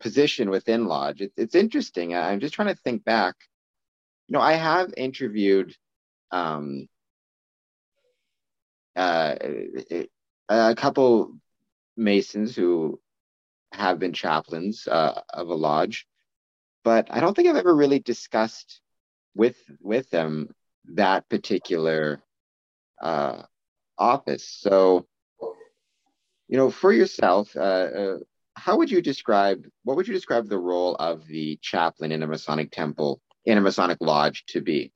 position 0.00 0.50
within 0.50 0.86
Lodge, 0.86 1.20
it, 1.20 1.32
it's 1.36 1.54
interesting. 1.54 2.12
I'm 2.12 2.40
just 2.40 2.54
trying 2.54 2.74
to 2.74 2.80
think 2.82 3.04
back. 3.04 3.36
You 4.26 4.32
know, 4.32 4.40
I 4.40 4.54
have 4.54 4.92
interviewed 4.96 5.76
um, 6.32 6.88
uh, 8.96 9.36
a 10.48 10.74
couple 10.74 11.36
Masons 11.96 12.56
who 12.56 12.98
have 13.70 14.00
been 14.00 14.12
chaplains 14.12 14.88
uh, 14.88 15.20
of 15.32 15.50
a 15.50 15.54
lodge, 15.54 16.08
but 16.82 17.06
I 17.12 17.20
don't 17.20 17.36
think 17.36 17.46
I've 17.46 17.54
ever 17.54 17.76
really 17.76 18.00
discussed 18.00 18.80
with 19.36 19.56
with 19.78 20.10
them 20.10 20.52
that 20.94 21.28
particular 21.28 22.24
uh, 23.00 23.42
office. 23.96 24.48
So, 24.48 25.06
you 26.50 26.56
know, 26.56 26.68
for 26.68 26.92
yourself, 26.92 27.56
uh, 27.56 27.60
uh, 27.60 28.18
how 28.56 28.76
would 28.76 28.90
you 28.90 29.00
describe 29.00 29.64
what 29.84 29.96
would 29.96 30.08
you 30.08 30.12
describe 30.12 30.48
the 30.48 30.58
role 30.58 30.96
of 30.96 31.24
the 31.28 31.56
chaplain 31.62 32.10
in 32.10 32.24
a 32.24 32.26
Masonic 32.26 32.72
temple 32.72 33.20
in 33.44 33.56
a 33.56 33.60
Masonic 33.60 33.98
lodge 34.00 34.44
to 34.48 34.60
be? 34.60 34.92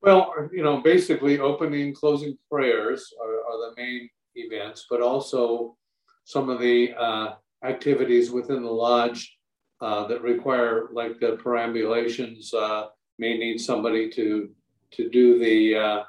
Well, 0.00 0.48
you 0.52 0.62
know, 0.62 0.80
basically 0.80 1.40
opening, 1.40 1.92
closing 1.92 2.38
prayers 2.48 3.12
are, 3.20 3.34
are 3.34 3.70
the 3.70 3.74
main 3.76 4.08
events, 4.36 4.86
but 4.88 5.02
also 5.02 5.76
some 6.24 6.48
of 6.50 6.60
the 6.60 6.94
uh, 6.96 7.34
activities 7.64 8.30
within 8.30 8.62
the 8.62 8.70
lodge 8.70 9.36
uh, 9.80 10.06
that 10.06 10.22
require, 10.22 10.88
like 10.92 11.18
the 11.18 11.32
perambulations, 11.42 12.54
uh, 12.54 12.86
may 13.18 13.36
need 13.36 13.58
somebody 13.58 14.08
to 14.10 14.50
to 14.92 15.10
do 15.10 15.38
the 15.40 15.74
uh, 15.74 16.02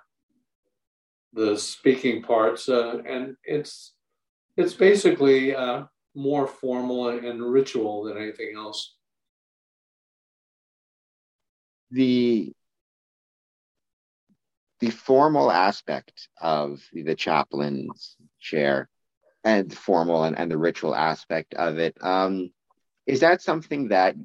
the 1.34 1.58
speaking 1.58 2.22
parts, 2.22 2.70
uh, 2.70 3.00
and 3.08 3.36
it's 3.44 3.94
it's 4.58 4.74
basically 4.74 5.56
uh, 5.56 5.84
more 6.16 6.48
formal 6.48 7.10
and 7.10 7.42
ritual 7.42 8.04
than 8.04 8.18
anything 8.18 8.54
else. 8.56 8.96
The 11.92 12.54
the 14.80 14.90
formal 14.90 15.52
aspect 15.52 16.30
of 16.40 16.82
the 16.94 17.16
chaplain's 17.16 18.16
chair 18.40 18.90
and 19.44 19.74
formal 19.74 20.24
and, 20.24 20.38
and 20.38 20.50
the 20.50 20.58
ritual 20.58 20.96
aspect 20.96 21.54
of 21.54 21.78
it 21.78 21.98
um, 22.02 22.52
is 23.06 23.20
that 23.20 23.42
something 23.42 23.90
that 23.90 24.16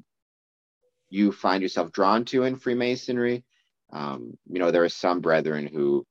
you 1.09 1.31
find 1.31 1.61
yourself 1.61 1.91
drawn 1.91 2.25
to 2.25 2.43
in 2.43 2.55
freemasonry 2.55 3.43
um, 3.91 4.37
you 4.49 4.59
know 4.59 4.71
there 4.71 4.83
are 4.83 4.89
some 4.89 5.19
brethren 5.19 5.67
who 5.67 6.05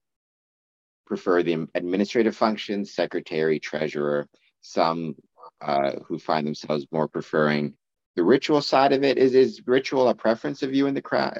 prefer 1.06 1.42
the 1.42 1.66
administrative 1.74 2.36
functions 2.36 2.94
secretary 2.94 3.58
treasurer 3.58 4.28
some 4.60 5.14
uh, 5.60 5.92
who 6.06 6.18
find 6.18 6.46
themselves 6.46 6.86
more 6.90 7.08
preferring 7.08 7.74
the 8.16 8.22
ritual 8.22 8.60
side 8.60 8.92
of 8.92 9.02
it 9.02 9.18
is 9.18 9.34
is 9.34 9.62
ritual 9.66 10.08
a 10.08 10.14
preference 10.14 10.62
of 10.62 10.74
you 10.74 10.86
in 10.86 10.94
the 10.94 11.02
cra- 11.02 11.36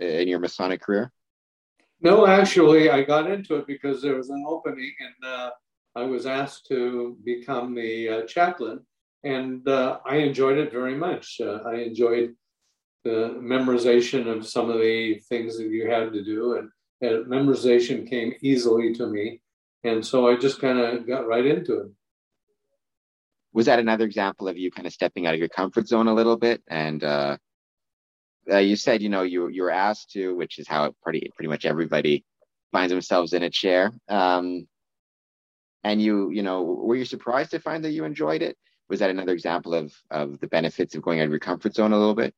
uh, 0.00 0.04
in 0.04 0.28
your 0.28 0.38
masonic 0.38 0.80
career 0.80 1.12
no, 2.02 2.26
actually, 2.26 2.88
I 2.88 3.02
got 3.02 3.30
into 3.30 3.56
it 3.56 3.66
because 3.66 4.00
there 4.00 4.16
was 4.16 4.30
an 4.30 4.44
opening 4.48 4.92
and 5.00 5.30
uh, 5.30 5.50
I 5.94 6.02
was 6.04 6.24
asked 6.24 6.66
to 6.68 7.18
become 7.24 7.74
the 7.74 8.08
uh, 8.08 8.22
chaplain. 8.22 8.80
And 9.22 9.66
uh, 9.68 9.98
I 10.06 10.16
enjoyed 10.16 10.56
it 10.56 10.72
very 10.72 10.94
much. 10.94 11.40
Uh, 11.42 11.58
I 11.66 11.74
enjoyed 11.74 12.34
the 13.04 13.38
memorization 13.38 14.26
of 14.26 14.46
some 14.46 14.70
of 14.70 14.78
the 14.78 15.20
things 15.28 15.58
that 15.58 15.66
you 15.66 15.90
had 15.90 16.12
to 16.12 16.24
do, 16.24 16.56
and, 16.56 16.70
and 17.00 17.26
memorization 17.26 18.08
came 18.08 18.34
easily 18.42 18.94
to 18.94 19.06
me. 19.06 19.40
And 19.84 20.04
so 20.04 20.28
I 20.28 20.36
just 20.36 20.60
kind 20.60 20.78
of 20.78 21.06
got 21.06 21.26
right 21.26 21.46
into 21.46 21.78
it. 21.80 21.90
Was 23.52 23.66
that 23.66 23.78
another 23.78 24.04
example 24.04 24.48
of 24.48 24.56
you 24.56 24.70
kind 24.70 24.86
of 24.86 24.92
stepping 24.92 25.26
out 25.26 25.34
of 25.34 25.40
your 25.40 25.48
comfort 25.48 25.88
zone 25.88 26.06
a 26.06 26.14
little 26.14 26.36
bit 26.36 26.62
and 26.68 27.02
uh, 27.02 27.36
uh, 28.50 28.58
you 28.58 28.76
said 28.76 29.02
you 29.02 29.08
know 29.08 29.22
you 29.22 29.48
you 29.48 29.62
were 29.62 29.70
asked 29.70 30.10
to, 30.12 30.34
which 30.34 30.58
is 30.58 30.66
how 30.66 30.94
pretty 31.02 31.30
pretty 31.34 31.48
much 31.48 31.64
everybody 31.64 32.24
finds 32.72 32.92
themselves 32.92 33.32
in 33.32 33.42
a 33.42 33.50
chair. 33.50 33.92
Um, 34.08 34.66
and 35.84 36.00
you 36.00 36.30
you 36.30 36.42
know 36.42 36.62
were 36.62 36.96
you 36.96 37.04
surprised 37.04 37.50
to 37.52 37.60
find 37.60 37.84
that 37.84 37.90
you 37.90 38.04
enjoyed 38.04 38.42
it? 38.42 38.56
Was 38.88 39.00
that 39.00 39.10
another 39.10 39.32
example 39.32 39.74
of 39.74 39.92
of 40.10 40.40
the 40.40 40.48
benefits 40.48 40.94
of 40.94 41.02
going 41.02 41.20
out 41.20 41.24
of 41.24 41.30
your 41.30 41.40
comfort 41.40 41.74
zone 41.74 41.92
a 41.92 41.98
little 41.98 42.14
bit? 42.14 42.34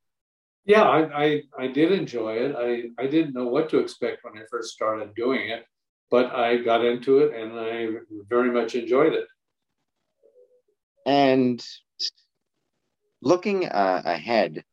Yeah, 0.64 0.82
I 0.82 1.24
I, 1.24 1.42
I 1.58 1.66
did 1.66 1.92
enjoy 1.92 2.34
it. 2.34 2.54
I 2.56 3.02
I 3.02 3.06
didn't 3.06 3.34
know 3.34 3.48
what 3.48 3.68
to 3.70 3.78
expect 3.78 4.24
when 4.24 4.36
I 4.36 4.46
first 4.50 4.72
started 4.72 5.14
doing 5.14 5.50
it, 5.50 5.64
but 6.10 6.34
I 6.34 6.58
got 6.58 6.84
into 6.84 7.18
it 7.18 7.34
and 7.34 7.58
I 7.58 7.88
very 8.28 8.50
much 8.50 8.74
enjoyed 8.74 9.12
it. 9.12 9.26
And 11.04 11.64
looking 13.20 13.66
uh, 13.66 14.02
ahead 14.04 14.64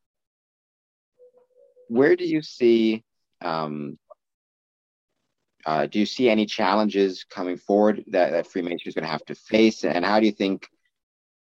where 1.89 2.15
do 2.15 2.23
you 2.25 2.41
see 2.41 3.03
um, 3.41 3.97
uh, 5.65 5.85
do 5.87 5.99
you 5.99 6.05
see 6.05 6.29
any 6.29 6.45
challenges 6.45 7.25
coming 7.29 7.57
forward 7.57 8.03
that, 8.07 8.31
that 8.31 8.47
Freemasonry 8.47 8.81
is 8.85 8.95
going 8.95 9.03
to 9.03 9.11
have 9.11 9.25
to 9.25 9.35
face, 9.35 9.83
and 9.83 10.05
how 10.05 10.19
do 10.19 10.25
you 10.25 10.31
think 10.31 10.69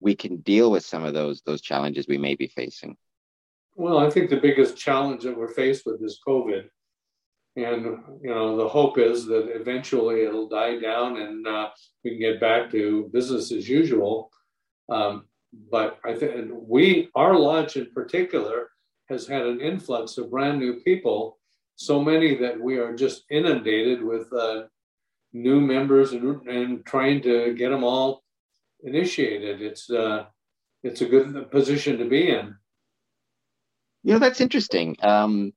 we 0.01 0.15
can 0.15 0.39
deal 0.39 0.71
with 0.71 0.85
some 0.85 1.05
of 1.05 1.15
those 1.15 1.43
those 1.43 1.61
challenges 1.61 2.07
we 2.09 2.19
may 2.19 2.35
be 2.35 2.47
facing? 2.47 2.97
Well, 3.79 3.99
I 3.99 4.09
think 4.09 4.31
the 4.31 4.41
biggest 4.41 4.79
challenge 4.79 5.23
that 5.25 5.37
we're 5.37 5.49
faced 5.49 5.85
with 5.85 6.03
is 6.03 6.19
COVID, 6.27 6.65
and 7.57 7.85
you 8.23 8.31
know 8.31 8.57
the 8.57 8.67
hope 8.67 8.97
is 8.97 9.27
that 9.27 9.55
eventually 9.55 10.23
it'll 10.23 10.49
die 10.49 10.79
down 10.79 11.19
and 11.19 11.47
uh, 11.47 11.69
we 12.03 12.13
can 12.13 12.19
get 12.19 12.41
back 12.41 12.71
to 12.71 13.11
business 13.13 13.53
as 13.53 13.69
usual. 13.69 14.31
Um, 14.89 15.27
but 15.71 15.99
I 16.07 16.15
think 16.15 16.53
we, 16.55 17.11
our 17.15 17.39
lodge 17.39 17.77
in 17.77 17.91
particular, 17.93 18.71
has 19.11 19.27
had 19.27 19.43
an 19.43 19.61
influx 19.61 20.17
of 20.17 20.31
brand 20.31 20.59
new 20.59 20.81
people, 20.81 21.39
so 21.75 22.03
many 22.03 22.35
that 22.37 22.59
we 22.59 22.79
are 22.79 22.97
just 22.97 23.25
inundated 23.31 24.03
with 24.03 24.33
uh, 24.33 24.65
new 25.35 25.61
members 25.61 26.13
and, 26.13 26.49
and, 26.49 26.87
trying 26.87 27.21
to 27.23 27.53
get 27.53 27.69
them 27.69 27.85
all 27.85 28.23
initiated. 28.85 29.61
It's 29.61 29.91
uh, 29.91 30.25
it's 30.83 31.03
a 31.03 31.07
good 31.07 31.51
position 31.51 31.99
to 31.99 32.07
be 32.07 32.31
in. 32.31 32.57
You 34.07 34.13
know, 34.13 34.19
that's 34.21 34.41
interesting. 34.41 34.97
Um, 35.03 35.53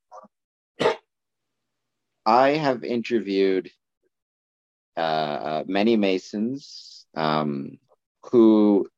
I 2.26 2.50
have 2.50 2.84
interviewed 2.84 3.70
uh, 4.98 5.02
uh 5.02 5.64
many 5.68 5.96
Masons 5.98 7.06
um, 7.16 7.78
who 8.32 8.90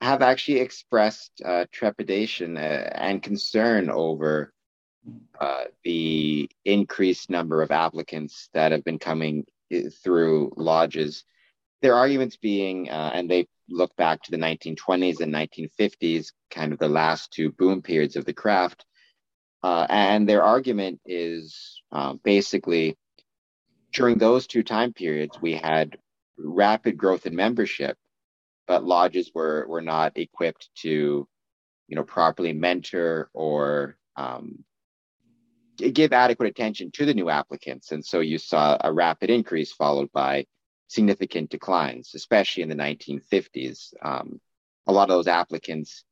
have 0.00 0.20
actually 0.20 0.58
expressed 0.58 1.30
uh, 1.44 1.66
trepidation 1.70 2.56
uh, 2.56 2.90
and 2.92 3.22
concern 3.22 3.88
over 3.88 4.52
uh, 5.40 5.64
the 5.84 6.50
increased 6.64 7.30
number 7.30 7.62
of 7.62 7.70
applicants 7.70 8.48
that 8.52 8.72
have 8.72 8.82
been 8.82 8.98
coming 8.98 9.46
uh, 9.72 9.90
through 10.02 10.52
lodges. 10.56 11.22
Their 11.82 11.94
arguments 11.94 12.36
being, 12.36 12.90
uh, 12.90 13.12
and 13.14 13.30
they 13.30 13.46
look 13.68 13.94
back 13.96 14.22
to 14.22 14.30
the 14.30 14.36
1920s 14.36 15.20
and 15.20 15.32
1950s, 15.32 16.32
kind 16.50 16.72
of 16.72 16.78
the 16.78 16.88
last 16.88 17.32
two 17.32 17.50
boom 17.52 17.82
periods 17.82 18.16
of 18.16 18.24
the 18.24 18.32
craft. 18.32 18.84
Uh, 19.62 19.86
and 19.88 20.28
their 20.28 20.42
argument 20.42 21.00
is 21.06 21.80
basically 22.24 22.96
during 23.92 24.18
those 24.18 24.46
two 24.46 24.62
time 24.62 24.92
periods, 24.92 25.40
we 25.40 25.54
had 25.54 25.96
rapid 26.38 26.96
growth 26.96 27.26
in 27.26 27.36
membership 27.36 27.96
but 28.66 28.84
lodges 28.84 29.30
were 29.34 29.66
were 29.68 29.82
not 29.82 30.16
equipped 30.16 30.70
to, 30.76 31.28
you 31.88 31.96
know, 31.96 32.04
properly 32.04 32.52
mentor 32.52 33.30
or 33.34 33.96
um, 34.16 34.64
give 35.76 36.12
adequate 36.12 36.48
attention 36.48 36.90
to 36.92 37.04
the 37.04 37.14
new 37.14 37.28
applicants, 37.28 37.92
and 37.92 38.04
so 38.04 38.20
you 38.20 38.38
saw 38.38 38.78
a 38.80 38.92
rapid 38.92 39.30
increase 39.30 39.72
followed 39.72 40.10
by 40.12 40.46
significant 40.88 41.50
declines, 41.50 42.12
especially 42.14 42.62
in 42.62 42.68
the 42.68 42.74
1950s. 42.74 43.94
Um, 44.02 44.40
a 44.86 44.92
lot 44.92 45.10
of 45.10 45.16
those 45.16 45.28
applicants, 45.28 46.04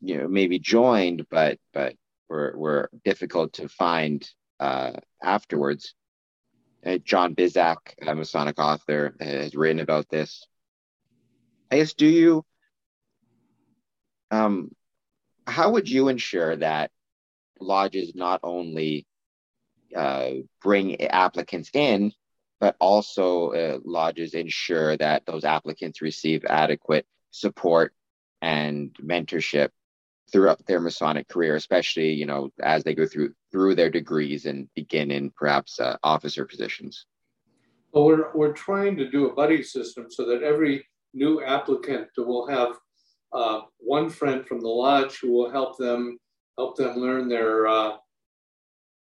you 0.00 0.18
know, 0.18 0.28
maybe 0.28 0.58
joined, 0.58 1.26
but 1.30 1.58
but 1.72 1.94
were 2.28 2.54
were 2.56 2.90
difficult 3.04 3.54
to 3.54 3.68
find 3.68 4.28
uh, 4.60 4.92
afterwards. 5.22 5.94
Uh, 6.84 6.98
John 6.98 7.34
Bizzack, 7.34 7.76
a 8.04 8.14
Masonic 8.14 8.58
author, 8.58 9.14
has 9.20 9.54
written 9.54 9.80
about 9.80 10.08
this. 10.08 10.44
I 11.70 11.76
guess, 11.76 11.94
do 11.94 12.06
you, 12.06 12.44
um, 14.30 14.72
how 15.46 15.70
would 15.70 15.88
you 15.88 16.08
ensure 16.08 16.56
that 16.56 16.90
lodges 17.60 18.14
not 18.14 18.40
only 18.42 19.06
uh, 19.96 20.30
bring 20.60 21.00
applicants 21.00 21.70
in, 21.72 22.12
but 22.62 22.76
also 22.78 23.50
uh, 23.50 23.78
lodges 23.84 24.34
ensure 24.34 24.96
that 24.96 25.26
those 25.26 25.42
applicants 25.42 26.00
receive 26.00 26.44
adequate 26.44 27.04
support 27.32 27.92
and 28.40 28.94
mentorship 29.02 29.70
throughout 30.30 30.64
their 30.66 30.78
Masonic 30.78 31.26
career, 31.26 31.56
especially 31.56 32.12
you 32.12 32.24
know 32.24 32.50
as 32.62 32.84
they 32.84 32.94
go 32.94 33.04
through 33.04 33.34
through 33.50 33.74
their 33.74 33.90
degrees 33.90 34.46
and 34.46 34.68
begin 34.76 35.10
in 35.10 35.32
perhaps 35.32 35.80
uh, 35.80 35.96
officer 36.04 36.44
positions. 36.44 37.04
Well, 37.90 38.04
we're 38.04 38.32
we're 38.32 38.52
trying 38.52 38.96
to 38.98 39.10
do 39.10 39.28
a 39.28 39.34
buddy 39.34 39.64
system 39.64 40.06
so 40.08 40.24
that 40.26 40.44
every 40.44 40.86
new 41.12 41.42
applicant 41.42 42.10
will 42.16 42.46
have 42.46 42.76
uh, 43.32 43.62
one 43.78 44.08
friend 44.08 44.46
from 44.46 44.60
the 44.60 44.68
lodge 44.68 45.18
who 45.20 45.32
will 45.32 45.50
help 45.50 45.78
them 45.78 46.16
help 46.56 46.76
them 46.76 46.96
learn 46.96 47.28
their 47.28 47.66
uh, 47.66 47.96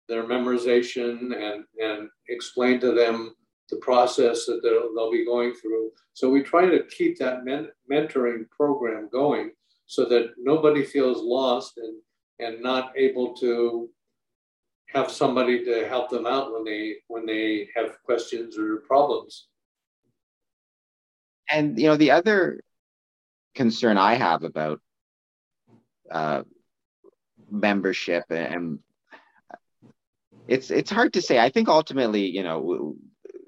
their 0.08 0.24
memorization 0.24 1.34
and 1.36 1.64
and 1.82 2.10
explain 2.30 2.80
to 2.80 2.92
them 2.92 3.36
the 3.70 3.78
process 3.78 4.46
that 4.46 4.62
they'll, 4.62 4.94
they'll 4.94 5.12
be 5.12 5.26
going 5.26 5.54
through. 5.54 5.92
So 6.14 6.30
we 6.30 6.44
try 6.44 6.66
to 6.66 6.84
keep 6.84 7.18
that 7.20 7.46
men- 7.46 7.72
mentoring 7.92 8.50
program 8.50 9.10
going 9.12 9.52
so 9.86 10.06
that 10.06 10.32
nobody 10.38 10.84
feels 10.84 11.22
lost 11.22 11.78
and 11.78 11.96
and 12.40 12.62
not 12.62 12.92
able 12.98 13.34
to 13.36 13.90
have 14.90 15.12
somebody 15.12 15.64
to 15.66 15.88
help 15.88 16.10
them 16.10 16.26
out 16.26 16.54
when 16.54 16.64
they 16.64 16.96
when 17.08 17.26
they 17.26 17.70
have 17.76 18.02
questions 18.04 18.58
or 18.58 18.78
problems. 18.88 19.48
And 21.50 21.80
you 21.80 21.88
know 21.88 21.98
the 21.98 22.12
other 22.12 22.62
concern 23.56 23.98
I 23.98 24.16
have 24.16 24.44
about 24.44 24.82
uh, 26.12 26.44
membership 27.50 28.26
and 28.30 28.80
it's 30.48 30.72
it's 30.72 30.92
hard 30.92 31.14
to 31.14 31.22
say. 31.22 31.40
I 31.40 31.50
think 31.50 31.68
ultimately, 31.68 32.28
you 32.30 32.44
know, 32.44 32.96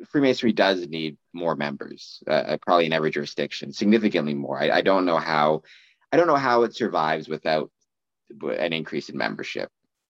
Freemasonry 0.05 0.53
does 0.53 0.87
need 0.87 1.17
more 1.33 1.55
members, 1.55 2.23
uh, 2.27 2.57
probably 2.61 2.85
in 2.85 2.93
every 2.93 3.11
jurisdiction, 3.11 3.73
significantly 3.73 4.33
more. 4.33 4.61
I, 4.61 4.69
I, 4.69 4.81
don't 4.81 5.05
know 5.05 5.17
how, 5.17 5.63
I 6.11 6.17
don't 6.17 6.27
know 6.27 6.35
how 6.35 6.63
it 6.63 6.75
survives 6.75 7.27
without 7.27 7.71
an 8.41 8.73
increase 8.73 9.09
in 9.09 9.17
membership. 9.17 9.69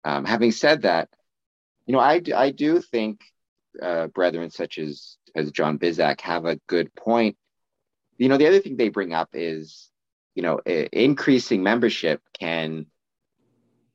Um, 0.04 0.26
having 0.26 0.52
said 0.52 0.84
that, 0.84 1.10
you 1.86 1.94
know, 1.94 2.00
I, 2.00 2.22
I 2.36 2.52
do 2.52 2.82
think 2.82 3.22
uh, 3.82 4.08
brethren 4.08 4.50
such 4.50 4.78
as 4.78 5.18
as 5.36 5.52
John 5.52 5.78
Bizzack 5.78 6.22
have 6.22 6.46
a 6.46 6.60
good 6.68 6.94
point. 6.96 7.38
You 8.18 8.30
know, 8.30 8.38
the 8.38 8.48
other 8.48 8.60
thing 8.60 8.76
they 8.76 8.90
bring 8.90 9.14
up 9.14 9.30
is, 9.34 9.90
you 10.36 10.42
know, 10.42 10.60
increasing 10.66 11.64
membership 11.64 12.22
can. 12.38 12.88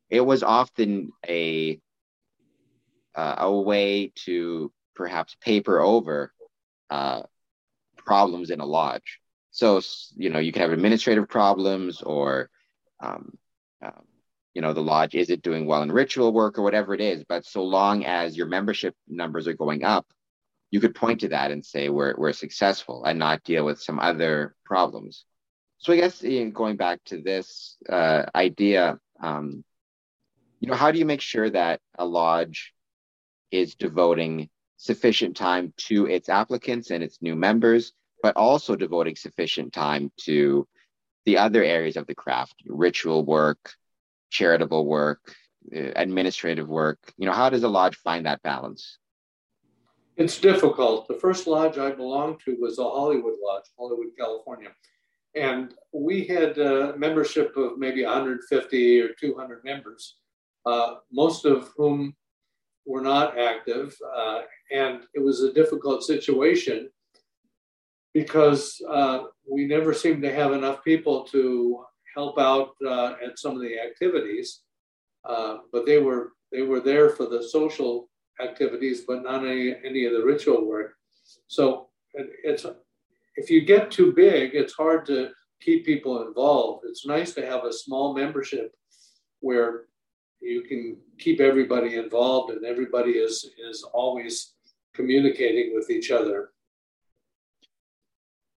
It 0.09 0.21
was 0.21 0.43
often 0.43 1.11
a 1.27 1.81
uh, 3.15 3.37
a 3.39 3.53
way 3.53 4.13
to 4.25 4.73
perhaps 4.95 5.37
paper 5.41 5.81
over 5.81 6.33
uh, 6.91 7.23
problems 7.97 8.51
in 8.51 8.61
a 8.61 8.67
lodge. 8.67 9.21
So, 9.51 9.81
you 10.17 10.31
know, 10.31 10.39
you 10.39 10.53
can 10.53 10.63
have 10.63 10.73
administrative 10.73 11.29
problems 11.29 12.03
or, 12.03 12.51
um, 13.01 13.37
um, 13.83 14.05
you 14.55 14.63
know, 14.63 14.73
the 14.73 14.83
lodge 14.83 15.15
isn't 15.15 15.43
doing 15.43 15.67
well 15.67 15.83
in 15.83 15.93
ritual 15.93 16.33
work 16.33 16.59
or 16.59 16.63
whatever 16.63 16.95
it 16.95 17.01
is. 17.01 17.25
But 17.29 17.45
so 17.45 17.63
long 17.63 18.05
as 18.05 18.37
your 18.37 18.47
membership 18.47 18.95
numbers 19.09 19.47
are 19.49 19.55
going 19.55 19.85
up, 19.85 20.07
you 20.71 20.81
could 20.81 20.95
point 20.95 21.21
to 21.21 21.29
that 21.29 21.51
and 21.51 21.65
say 21.65 21.91
we're, 21.91 22.15
we're 22.17 22.33
successful 22.33 23.05
and 23.05 23.19
not 23.19 23.45
deal 23.45 23.65
with 23.65 23.81
some 23.81 23.99
other 23.99 24.55
problems. 24.65 25.25
So 25.79 25.93
I 25.93 25.97
guess 25.97 26.23
you 26.23 26.47
know, 26.47 26.51
going 26.51 26.77
back 26.77 27.01
to 27.07 27.21
this 27.21 27.77
uh, 27.89 28.25
idea, 28.35 28.99
um, 29.21 29.65
you 30.61 30.69
know, 30.69 30.77
how 30.77 30.93
do 30.93 30.99
you 30.99 31.05
make 31.05 31.21
sure 31.21 31.51
that 31.51 31.81
a 31.99 32.07
lodge 32.07 32.73
is 33.53 33.75
devoting 33.75 34.49
sufficient 34.79 35.37
time 35.37 35.73
to 35.77 36.07
its 36.07 36.29
applicants 36.29 36.91
and 36.91 37.05
its 37.05 37.23
new 37.23 37.37
members, 37.37 37.93
but 38.23 38.37
also 38.37 38.75
devoting 38.75 39.15
sufficient 39.15 39.73
time 39.73 40.11
to 40.17 40.67
the 41.25 41.39
other 41.39 41.63
areas 41.63 41.97
of 41.97 42.07
the 42.07 42.15
craft, 42.15 42.55
ritual 42.67 43.25
work, 43.25 43.75
charitable 44.31 44.87
work, 44.87 45.37
uh, 45.75 45.93
administrative 45.95 46.69
work. 46.69 46.99
You 47.17 47.27
know, 47.27 47.33
how 47.33 47.49
does 47.51 47.63
a 47.63 47.69
lodge 47.69 47.97
find 47.97 48.27
that 48.27 48.43
balance? 48.43 48.99
It's 50.17 50.39
difficult. 50.39 51.09
The 51.09 51.15
first 51.15 51.47
lodge 51.47 51.79
I 51.79 51.93
belonged 51.93 52.41
to 52.45 52.57
was 52.61 52.77
the 52.77 52.85
Hollywood 52.85 53.35
Lodge, 53.43 53.65
Hollywood, 53.79 54.09
California. 54.19 54.71
And 55.35 55.75
we 55.93 56.25
had 56.25 56.59
a 56.59 56.97
membership 56.97 57.57
of 57.57 57.79
maybe 57.79 58.05
150 58.05 59.01
or 59.01 59.09
200 59.19 59.65
members, 59.65 60.17
uh, 60.67 60.97
most 61.11 61.47
of 61.47 61.71
whom 61.77 62.15
were 62.87 63.01
not 63.01 63.39
active. 63.39 63.97
Uh, 64.17 64.43
and 64.71 65.03
it 65.15 65.21
was 65.21 65.43
a 65.43 65.53
difficult 65.53 66.03
situation 66.03 66.91
because 68.15 68.81
uh, 68.91 69.25
we 69.51 69.67
never 69.67 69.95
seemed 69.95 70.23
to 70.23 70.33
have 70.33 70.53
enough 70.53 70.85
people 70.85 71.25
to 71.25 71.85
help 72.15 72.39
out 72.39 72.71
uh, 72.87 73.15
at 73.25 73.39
some 73.39 73.55
of 73.55 73.63
the 73.63 73.79
activities. 73.79 74.61
Uh, 75.25 75.59
but 75.73 75.87
they 75.87 75.99
were 75.99 76.33
they 76.51 76.63
were 76.63 76.81
there 76.81 77.11
for 77.11 77.27
the 77.27 77.43
social 77.43 78.11
activities, 78.43 79.03
but 79.07 79.23
not 79.23 79.45
any, 79.45 79.75
any 79.85 80.05
of 80.05 80.13
the 80.13 80.23
ritual 80.23 80.67
work. 80.67 80.95
So 81.47 81.89
it, 82.15 82.29
it's 82.45 82.67
if 83.37 83.49
you 83.49 83.63
get 83.65 83.91
too 83.91 84.13
big, 84.13 84.55
it's 84.55 84.75
hard 84.75 85.07
to 85.07 85.31
keep 85.61 85.87
people 85.87 86.27
involved. 86.27 86.85
It's 86.87 87.07
nice 87.07 87.33
to 87.35 87.47
have 87.47 87.65
a 87.65 87.73
small 87.73 88.15
membership 88.15 88.75
where 89.41 89.85
you 90.43 90.63
can 90.63 90.97
keep 91.19 91.41
everybody 91.41 91.97
involved 91.97 92.53
and 92.53 92.65
everybody 92.65 93.13
is 93.13 93.49
is 93.71 93.85
always 93.95 94.55
communicating 94.95 95.73
with 95.75 95.91
each 95.91 96.11
other. 96.11 96.51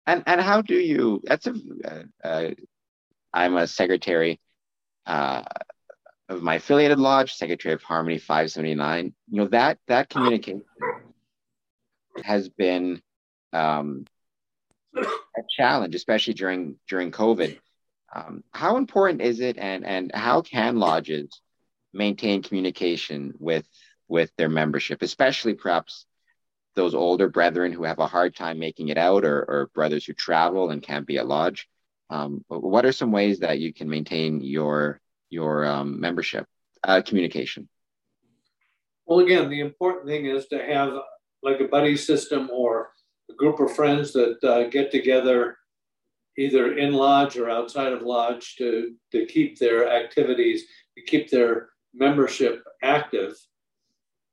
And 0.07 0.23
and 0.25 0.41
how 0.41 0.61
do 0.61 0.75
you 0.75 1.21
that's 1.23 1.47
a 1.47 1.55
uh, 1.85 2.27
uh, 2.27 2.49
i'm 3.33 3.57
a 3.57 3.67
secretary 3.67 4.39
uh, 5.05 5.43
of 6.29 6.43
my 6.43 6.55
affiliated 6.55 6.99
lodge 6.99 7.33
secretary 7.33 7.73
of 7.73 7.81
harmony 7.81 8.19
579 8.19 9.13
you 9.29 9.37
know 9.41 9.47
that 9.47 9.79
that 9.87 10.09
communication 10.09 10.63
has 12.23 12.49
been 12.49 13.01
um, 13.51 14.05
a 14.95 15.41
challenge 15.57 15.95
especially 15.95 16.33
during 16.33 16.77
during 16.87 17.11
covid. 17.11 17.57
Um, 18.13 18.43
how 18.51 18.77
important 18.77 19.21
is 19.21 19.39
it 19.39 19.57
and 19.57 19.85
and 19.85 20.11
how 20.13 20.41
can 20.41 20.77
lodges 20.77 21.41
maintain 21.95 22.43
communication 22.43 23.33
with 23.39 23.67
with 24.07 24.31
their 24.37 24.49
membership, 24.49 25.01
especially 25.01 25.55
perhaps 25.55 26.05
those 26.75 26.93
older 26.93 27.27
brethren 27.29 27.71
who 27.71 27.83
have 27.83 27.99
a 27.99 28.05
hard 28.05 28.35
time 28.35 28.59
making 28.59 28.89
it 28.89 28.97
out, 28.97 29.25
or, 29.25 29.39
or 29.39 29.71
brothers 29.73 30.05
who 30.05 30.13
travel 30.13 30.69
and 30.69 30.83
can't 30.83 31.07
be 31.07 31.17
at 31.17 31.27
lodge. 31.27 31.67
Um, 32.09 32.43
what 32.49 32.85
are 32.85 32.91
some 32.91 33.11
ways 33.11 33.39
that 33.39 33.59
you 33.59 33.73
can 33.73 33.89
maintain 33.89 34.41
your 34.41 35.01
your 35.29 35.65
um, 35.65 35.99
membership 35.99 36.45
uh, 36.83 37.01
communication? 37.01 37.67
Well, 39.05 39.19
again, 39.19 39.49
the 39.49 39.61
important 39.61 40.05
thing 40.05 40.25
is 40.25 40.47
to 40.47 40.63
have 40.63 40.93
like 41.41 41.59
a 41.61 41.67
buddy 41.67 41.95
system 41.95 42.49
or 42.51 42.91
a 43.29 43.33
group 43.33 43.59
of 43.59 43.75
friends 43.75 44.13
that 44.13 44.43
uh, 44.43 44.69
get 44.69 44.91
together 44.91 45.57
either 46.37 46.77
in 46.77 46.93
lodge 46.93 47.37
or 47.37 47.49
outside 47.49 47.93
of 47.93 48.01
lodge 48.01 48.55
to, 48.57 48.93
to 49.11 49.25
keep 49.25 49.57
their 49.57 49.89
activities, 49.89 50.65
to 50.97 51.03
keep 51.03 51.29
their 51.29 51.69
membership 51.95 52.63
active. 52.81 53.35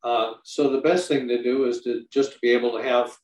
Uh, 0.03 0.33
so 0.43 0.71
the 0.71 0.81
best 0.81 1.09
thing 1.09 1.29
to 1.29 1.43
do 1.43 1.65
is 1.67 1.83
to 1.83 2.05
just 2.11 2.33
to 2.33 2.39
be 2.43 2.51
able 2.51 2.77
to 2.77 2.83
have 2.83 3.17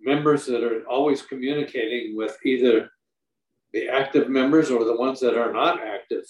members 0.00 0.46
that 0.46 0.64
are 0.64 0.86
always 0.88 1.22
communicating 1.22 2.16
with 2.16 2.36
either 2.44 2.90
the 3.72 3.88
active 3.88 4.28
members 4.28 4.70
or 4.70 4.84
the 4.84 4.96
ones 4.96 5.20
that 5.20 5.36
are 5.36 5.52
not 5.52 5.80
active. 5.80 6.24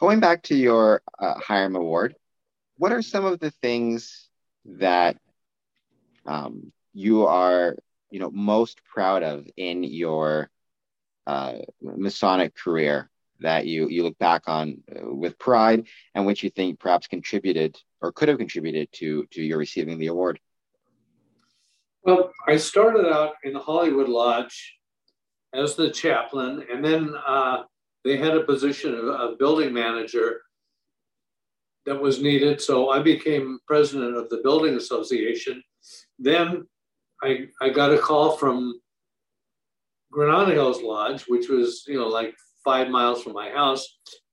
Going 0.00 0.20
back 0.20 0.44
to 0.44 0.54
your 0.54 1.02
uh, 1.18 1.34
Hiram 1.40 1.74
Award, 1.74 2.14
what 2.76 2.92
are 2.92 3.02
some 3.02 3.24
of 3.24 3.40
the 3.40 3.50
things 3.50 4.28
that 4.64 5.16
um, 6.24 6.72
you 6.92 7.26
are 7.26 7.76
you 8.10 8.20
know 8.20 8.30
most 8.30 8.80
proud 8.84 9.22
of 9.22 9.46
in 9.56 9.82
your 9.82 10.50
uh, 11.26 11.54
Masonic 11.82 12.54
career 12.54 13.10
that 13.40 13.66
you 13.66 13.88
you 13.88 14.02
look 14.02 14.18
back 14.18 14.42
on 14.46 14.82
uh, 14.90 15.14
with 15.14 15.38
pride 15.38 15.86
and 16.14 16.26
which 16.26 16.42
you 16.42 16.50
think 16.50 16.78
perhaps 16.78 17.06
contributed 17.06 17.78
or 18.00 18.12
could 18.12 18.28
have 18.28 18.38
contributed 18.38 18.90
to 18.92 19.26
to 19.32 19.42
your 19.42 19.58
receiving 19.58 19.98
the 19.98 20.08
award? 20.08 20.40
Well, 22.02 22.32
I 22.46 22.56
started 22.56 23.06
out 23.06 23.34
in 23.44 23.52
the 23.52 23.58
Hollywood 23.58 24.08
Lodge 24.08 24.76
as 25.52 25.74
the 25.74 25.90
chaplain, 25.90 26.64
and 26.72 26.84
then 26.84 27.14
uh, 27.26 27.64
they 28.04 28.16
had 28.16 28.34
a 28.34 28.44
position 28.44 28.94
of 28.94 29.06
a 29.06 29.36
building 29.38 29.72
manager 29.72 30.42
that 31.86 32.00
was 32.00 32.22
needed. 32.22 32.60
So 32.60 32.90
I 32.90 33.00
became 33.00 33.58
president 33.66 34.16
of 34.16 34.28
the 34.28 34.38
building 34.42 34.74
association. 34.74 35.62
Then 36.18 36.66
I, 37.22 37.48
I 37.60 37.70
got 37.70 37.92
a 37.92 37.98
call 37.98 38.36
from 38.36 38.80
Granada 40.12 40.52
Hills 40.52 40.82
Lodge, 40.82 41.24
which 41.28 41.48
was, 41.48 41.84
you 41.86 41.98
know, 41.98 42.08
like 42.08 42.34
five 42.68 42.90
miles 42.90 43.22
from 43.22 43.32
my 43.32 43.48
house. 43.48 43.82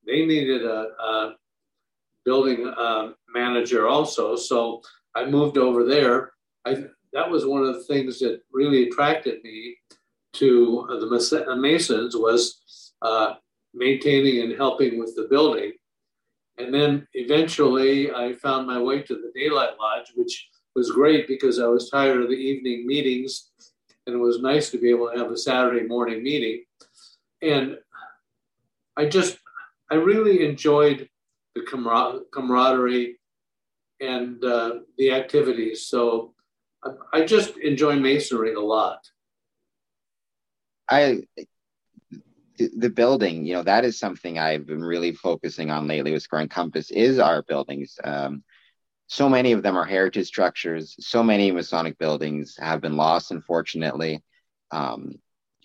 They 0.06 0.26
needed 0.26 0.62
a, 0.62 0.80
a 1.10 1.34
building 2.26 2.60
uh, 2.68 3.12
manager 3.34 3.88
also. 3.88 4.36
So 4.36 4.82
I 5.14 5.24
moved 5.24 5.56
over 5.56 5.84
there. 5.84 6.32
I, 6.66 6.84
that 7.14 7.30
was 7.30 7.46
one 7.46 7.62
of 7.62 7.72
the 7.74 7.84
things 7.84 8.18
that 8.18 8.42
really 8.52 8.88
attracted 8.88 9.42
me 9.42 9.78
to 10.34 10.86
the 11.00 11.56
Masons 11.56 12.14
was 12.14 12.92
uh, 13.00 13.34
maintaining 13.72 14.42
and 14.42 14.52
helping 14.52 14.98
with 14.98 15.16
the 15.16 15.28
building. 15.30 15.72
And 16.58 16.74
then 16.74 17.08
eventually 17.14 18.12
I 18.12 18.34
found 18.34 18.66
my 18.66 18.78
way 18.78 19.00
to 19.00 19.14
the 19.14 19.32
Daylight 19.34 19.74
Lodge, 19.80 20.12
which 20.14 20.48
was 20.74 20.90
great 20.90 21.26
because 21.26 21.58
I 21.58 21.68
was 21.68 21.88
tired 21.88 22.20
of 22.20 22.28
the 22.28 22.34
evening 22.50 22.86
meetings 22.86 23.50
and 24.06 24.14
it 24.14 24.18
was 24.18 24.42
nice 24.42 24.70
to 24.70 24.78
be 24.78 24.90
able 24.90 25.10
to 25.10 25.18
have 25.18 25.30
a 25.30 25.38
Saturday 25.38 25.86
morning 25.86 26.22
meeting. 26.22 26.64
And 27.40 27.78
I 28.96 29.06
just, 29.06 29.38
I 29.90 29.96
really 29.96 30.44
enjoyed 30.44 31.08
the 31.54 31.62
camar- 31.62 32.20
camaraderie 32.32 33.18
and 34.00 34.42
uh, 34.44 34.80
the 34.98 35.12
activities. 35.12 35.86
So 35.86 36.34
I, 36.84 36.90
I 37.20 37.24
just 37.24 37.56
enjoy 37.58 37.96
masonry 37.96 38.54
a 38.54 38.60
lot. 38.60 39.00
I 40.88 41.22
the 42.58 42.88
building, 42.88 43.44
you 43.44 43.54
know, 43.54 43.62
that 43.62 43.84
is 43.84 43.98
something 43.98 44.38
I've 44.38 44.66
been 44.66 44.82
really 44.82 45.12
focusing 45.12 45.70
on 45.70 45.86
lately 45.86 46.12
with 46.12 46.22
Square 46.22 46.42
and 46.42 46.50
Compass 46.50 46.90
is 46.90 47.18
our 47.18 47.42
buildings. 47.42 47.98
Um, 48.02 48.44
so 49.08 49.28
many 49.28 49.52
of 49.52 49.62
them 49.62 49.76
are 49.76 49.84
heritage 49.84 50.26
structures. 50.26 50.96
So 51.00 51.22
many 51.22 51.50
Masonic 51.52 51.98
buildings 51.98 52.56
have 52.58 52.80
been 52.80 52.96
lost, 52.96 53.30
unfortunately, 53.30 54.22
um, 54.70 55.12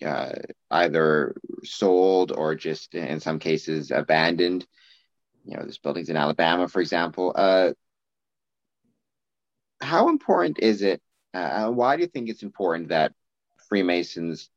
uh, 0.04 0.32
either 0.70 1.34
sold 1.64 2.32
or 2.32 2.54
just 2.54 2.94
in 2.94 3.20
some 3.20 3.38
cases 3.38 3.90
abandoned. 3.90 4.66
You 5.44 5.56
know, 5.56 5.62
there's 5.62 5.78
buildings 5.78 6.08
in 6.08 6.16
Alabama, 6.16 6.68
for 6.68 6.80
example. 6.80 7.32
Uh, 7.34 7.72
how 9.80 10.08
important 10.08 10.58
is 10.60 10.82
it? 10.82 11.02
Uh, 11.34 11.70
why 11.70 11.96
do 11.96 12.02
you 12.02 12.08
think 12.08 12.28
it's 12.28 12.42
important 12.42 12.88
that 12.88 13.12
Freemasons 13.68 14.50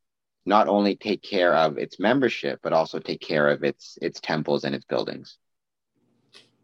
not 0.45 0.67
only 0.67 0.95
take 0.95 1.23
care 1.23 1.55
of 1.55 1.77
its 1.77 1.99
membership, 1.99 2.59
but 2.61 2.73
also 2.73 2.99
take 2.99 3.21
care 3.21 3.49
of 3.49 3.63
its 3.63 3.97
its 4.01 4.19
temples 4.19 4.63
and 4.63 4.75
its 4.75 4.85
buildings? 4.85 5.37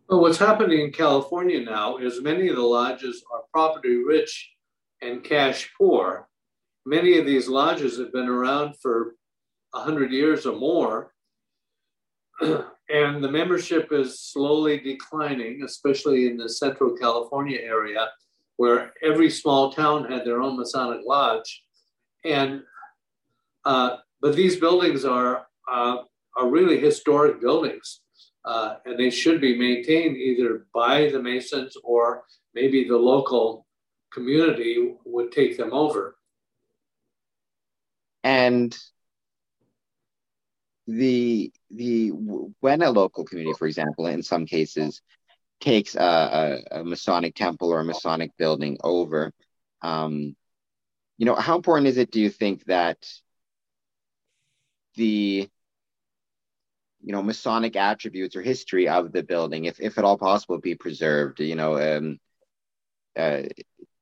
Well, 0.08 0.22
what's 0.22 0.38
happening 0.38 0.82
in 0.82 0.92
California 0.92 1.62
now 1.62 1.98
is 1.98 2.22
many 2.22 2.50
of 2.50 2.58
the 2.58 2.62
lodges 2.62 3.24
are 3.34 3.44
property 3.52 3.96
rich 3.96 4.52
and 5.02 5.24
cash 5.24 5.72
poor. 5.78 6.28
Many 6.86 7.18
of 7.20 7.26
these 7.26 7.48
lodges 7.48 7.98
have 8.00 8.12
been 8.12 8.28
around 8.28 8.76
for 8.82 9.16
100 9.72 10.12
years 10.12 10.46
or 10.46 10.58
more, 10.58 11.14
and 12.42 13.24
the 13.24 13.32
membership 13.32 13.92
is 13.92 14.20
slowly 14.20 14.80
declining, 14.80 15.62
especially 15.64 16.28
in 16.28 16.38
the 16.38 16.50
central 16.50 16.96
California 16.98 17.60
area, 17.60 18.10
where 18.58 18.94
every 19.04 19.30
small 19.30 19.72
town 19.72 20.12
had 20.12 20.26
their 20.26 20.42
own 20.42 20.58
Masonic 20.58 21.02
lodge. 21.06 21.64
And 22.26 22.64
uh, 23.64 23.98
but 24.22 24.36
these 24.36 24.58
buildings 24.58 25.06
are 25.06 25.48
uh, 25.72 25.98
are 26.36 26.50
really 26.50 26.80
historic 26.80 27.40
buildings, 27.42 28.02
uh, 28.46 28.76
and 28.86 28.98
they 28.98 29.10
should 29.10 29.40
be 29.40 29.58
maintained 29.58 30.18
either 30.18 30.66
by 30.74 31.10
the 31.10 31.22
Masons 31.22 31.76
or 31.84 32.24
maybe 32.54 32.88
the 32.88 32.98
local 32.98 33.66
community 34.12 34.96
would 35.06 35.32
take 35.32 35.58
them 35.58 35.74
over. 35.74 36.16
And 38.24 38.78
the 40.88 41.52
the 41.70 42.10
when 42.10 42.82
a 42.82 42.92
local 42.92 43.24
community, 43.26 43.56
for 43.58 43.68
example, 43.68 44.08
in 44.08 44.24
some 44.24 44.46
cases, 44.46 45.02
takes 45.60 45.96
a, 45.96 46.62
a, 46.72 46.80
a 46.80 46.84
Masonic 46.84 47.36
temple 47.36 47.70
or 47.70 47.80
a 47.80 47.86
Masonic 47.86 48.32
building 48.38 48.78
over, 48.84 49.32
um, 49.82 50.36
you 51.18 51.26
know, 51.26 51.36
how 51.36 51.56
important 51.56 51.88
is 51.88 51.98
it? 51.98 52.12
Do 52.12 52.20
you 52.20 52.30
think 52.30 52.66
that 52.66 52.98
the 54.96 55.50
you 57.04 57.12
know 57.12 57.24
Masonic 57.24 57.76
attributes 57.76 58.36
or 58.36 58.42
history 58.42 58.88
of 58.88 59.12
the 59.12 59.24
building, 59.24 59.66
if 59.66 59.80
if 59.80 59.98
at 59.98 60.04
all 60.04 60.18
possible, 60.18 60.60
be 60.60 60.76
preserved. 60.76 61.40
You 61.40 61.56
know, 61.56 61.98
um, 61.98 62.20
uh, 63.16 63.44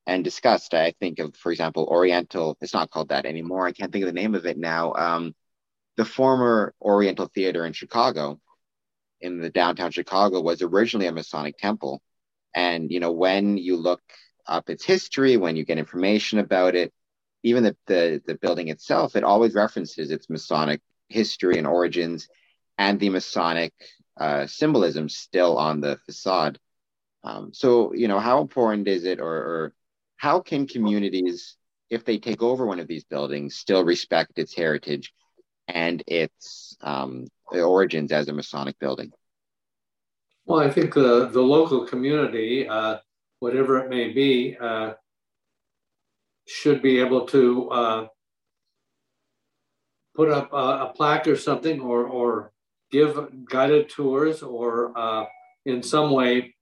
and 0.10 0.24
discussed. 0.24 0.74
I 0.74 0.91
think 1.00 1.19
of, 1.19 1.36
for 1.36 1.52
example, 1.52 1.86
Oriental. 1.86 2.58
It's 2.62 2.74
not 2.74 2.89
called 2.89 3.10
that 3.10 3.28
anymore. 3.28 3.67
I 3.67 3.72
can't 3.72 3.91
think 3.91 4.04
of 4.04 4.08
the 4.08 4.22
name 4.22 4.34
of 4.34 4.48
it 4.48 4.58
now. 4.58 4.93
Um, 4.93 5.36
the 5.98 6.06
former 6.06 6.74
Oriental 6.82 7.28
Theater 7.28 7.63
in 7.63 7.74
Chicago, 7.74 8.39
in 9.22 9.39
the 9.39 9.52
downtown 9.52 9.91
Chicago, 9.91 10.41
was 10.41 10.63
originally 10.63 11.06
a 11.06 11.12
Masonic 11.12 11.58
temple. 11.60 12.02
And 12.56 12.91
you 12.91 13.00
know, 13.00 13.12
when 13.12 13.58
you 13.58 13.76
look 13.76 14.02
up 14.48 14.72
its 14.72 14.84
history, 14.84 15.38
when 15.38 15.56
you 15.56 15.63
get 15.63 15.78
information 15.78 16.39
about 16.39 16.74
it, 16.74 16.91
even 17.43 17.63
the, 17.63 17.78
the, 17.86 18.22
the 18.26 18.36
building 18.36 18.69
itself, 18.69 19.15
it 19.15 19.24
always 19.24 19.54
references 19.54 20.10
its 20.10 20.28
Masonic 20.28 20.82
history 21.08 21.60
and 21.60 21.67
origins 21.67 22.28
and 22.80 23.00
the 23.00 23.10
Masonic 23.10 23.74
uh, 24.19 24.48
symbolism 24.48 25.08
still 25.08 25.56
on 25.60 25.82
the 25.82 25.98
facade. 26.08 26.58
Um, 27.24 27.54
so, 27.54 27.93
you 27.93 28.08
know, 28.08 28.19
how 28.19 28.41
important 28.41 28.88
is 28.88 29.04
it, 29.06 29.19
or, 29.19 29.36
or 29.52 29.74
how 30.20 30.42
can 30.42 30.68
communities, 30.68 31.56
if 31.90 32.04
they 32.04 32.18
take 32.18 32.44
over 32.44 32.66
one 32.66 32.80
of 32.80 32.88
these 32.88 33.06
buildings, 33.06 33.56
still 33.56 33.86
respect 33.86 34.38
its 34.38 34.54
heritage 34.54 35.14
and 35.70 36.04
its 36.08 36.76
um, 36.82 37.26
origins 37.50 38.12
as 38.12 38.28
a 38.28 38.34
Masonic 38.34 38.78
building? 38.80 39.14
Well, 40.46 40.60
I 40.60 40.70
think 40.70 40.94
the, 40.94 41.30
the 41.30 41.42
local 41.42 41.86
community, 41.86 42.68
uh, 42.68 42.98
whatever 43.40 43.80
it 43.80 43.90
may 43.90 44.12
be, 44.12 44.58
uh, 44.60 44.94
should 46.46 46.82
be 46.82 47.00
able 47.00 47.26
to 47.28 47.70
uh, 47.70 48.08
put 50.16 50.30
up 50.30 50.52
a, 50.52 50.56
a, 50.88 50.94
plaque 50.94 51.28
or 51.28 51.38
something 51.38 51.80
or, 51.80 52.04
or 52.04 52.52
give 52.92 53.46
guided 53.46 53.88
tours 53.88 54.44
or 54.44 54.92
uh, 54.98 55.24
in 55.66 55.82
some 55.82 56.12
way 56.12 56.56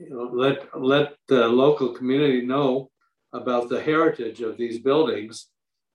let, 0.00 0.68
let 0.78 1.14
the 1.28 1.46
local 1.48 1.90
community 1.90 2.42
know 2.42 2.90
about 3.32 3.68
the 3.68 3.82
heritage 3.82 4.40
of 4.40 4.56
these 4.56 4.78
buildings. 4.78 5.48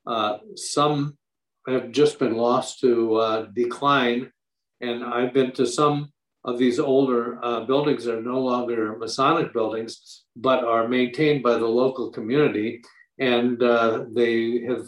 Uh, 0.05 0.37
some 0.55 1.17
have 1.67 1.91
just 1.91 2.19
been 2.19 2.35
lost 2.35 2.79
to 2.79 3.15
uh, 3.15 3.45
decline, 3.53 4.31
and 4.81 5.03
I've 5.03 5.33
been 5.33 5.51
to 5.53 5.65
some 5.65 6.11
of 6.43 6.57
these 6.57 6.79
older 6.79 7.43
uh, 7.43 7.65
buildings 7.65 8.07
are 8.07 8.21
no 8.21 8.39
longer 8.39 8.97
Masonic 8.97 9.53
buildings, 9.53 10.23
but 10.35 10.63
are 10.63 10.87
maintained 10.87 11.43
by 11.43 11.53
the 11.53 11.67
local 11.67 12.09
community. 12.09 12.81
And 13.19 13.61
uh, 13.61 14.05
they 14.11 14.61
have 14.61 14.87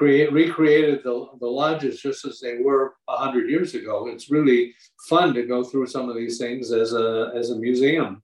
create, 0.00 0.32
recreated 0.32 1.00
the, 1.04 1.26
the 1.40 1.46
lodges 1.46 2.00
just 2.00 2.24
as 2.24 2.40
they 2.40 2.56
were 2.56 2.94
100 3.04 3.50
years 3.50 3.74
ago. 3.74 4.06
It's 4.08 4.30
really 4.30 4.74
fun 5.10 5.34
to 5.34 5.42
go 5.42 5.62
through 5.62 5.88
some 5.88 6.08
of 6.08 6.16
these 6.16 6.38
things 6.38 6.72
as 6.72 6.94
a, 6.94 7.32
as 7.36 7.50
a 7.50 7.56
museum. 7.56 8.22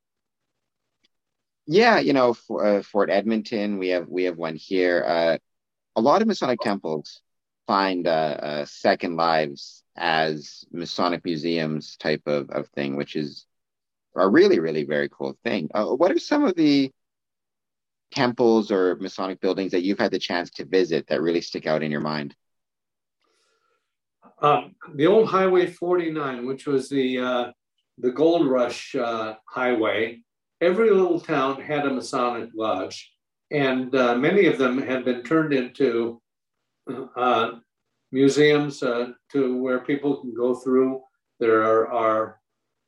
Yeah, 1.67 1.99
you 1.99 2.15
know, 2.15 2.33
for, 2.33 2.65
uh, 2.65 2.83
Fort 2.83 3.11
Edmonton, 3.11 3.77
we 3.77 3.89
have 3.89 4.09
we 4.09 4.25
have 4.25 4.39
one 4.39 4.57
here. 4.57 5.05
Uh, 5.07 5.37
a 5.97 6.01
lot 6.01 6.23
of 6.23 6.29
Masonic 6.29 6.61
temples 6.61 7.21
find 7.67 8.07
uh, 8.07 8.37
uh, 8.51 8.65
second 8.65 9.17
lives 9.17 9.85
as 9.97 10.65
Masonic 10.73 11.27
museums 11.27 11.97
type 11.99 12.23
of, 12.25 12.49
of 12.49 12.69
thing, 12.69 12.97
which 12.97 13.17
is 13.17 13.45
a 14.17 14.27
really, 14.27 14.61
really 14.61 14.85
very 14.85 15.11
cool 15.11 15.37
thing. 15.45 15.69
Uh, 15.75 15.85
what 15.87 16.11
are 16.11 16.19
some 16.19 16.45
of 16.45 16.55
the 16.55 16.91
temples 18.13 18.71
or 18.71 18.97
Masonic 18.97 19.41
buildings 19.41 19.73
that 19.73 19.83
you've 19.83 19.99
had 19.99 20.11
the 20.11 20.19
chance 20.19 20.51
to 20.51 20.65
visit 20.65 21.07
that 21.09 21.23
really 21.23 21.41
stick 21.41 21.67
out 21.67 21.83
in 21.83 21.91
your 21.91 22.01
mind? 22.01 22.35
Um, 24.41 24.75
the 24.95 25.07
old 25.07 25.29
Highway 25.29 25.67
49, 25.67 26.47
which 26.47 26.67
was 26.67 26.89
the 26.89 27.19
uh, 27.19 27.53
the 27.99 28.11
Gold 28.11 28.47
Rush 28.47 28.95
uh, 28.95 29.35
Highway, 29.49 30.21
every 30.61 30.91
little 30.91 31.21
town 31.21 31.61
had 31.61 31.87
a 31.87 31.91
Masonic 31.91 32.51
lodge. 32.55 33.13
and 33.51 33.95
uh, 33.95 34.15
many 34.17 34.47
of 34.47 34.59
them 34.59 34.77
have 34.83 35.05
been 35.05 35.23
turned 35.23 35.53
into 35.53 36.21
uh, 37.17 37.53
museums 38.13 38.83
uh, 38.83 39.09
to 39.33 39.61
where 39.63 39.81
people 39.81 40.17
can 40.21 40.35
go 40.35 40.55
through. 40.55 41.01
There 41.39 41.63
are, 41.63 41.87
are 41.93 42.41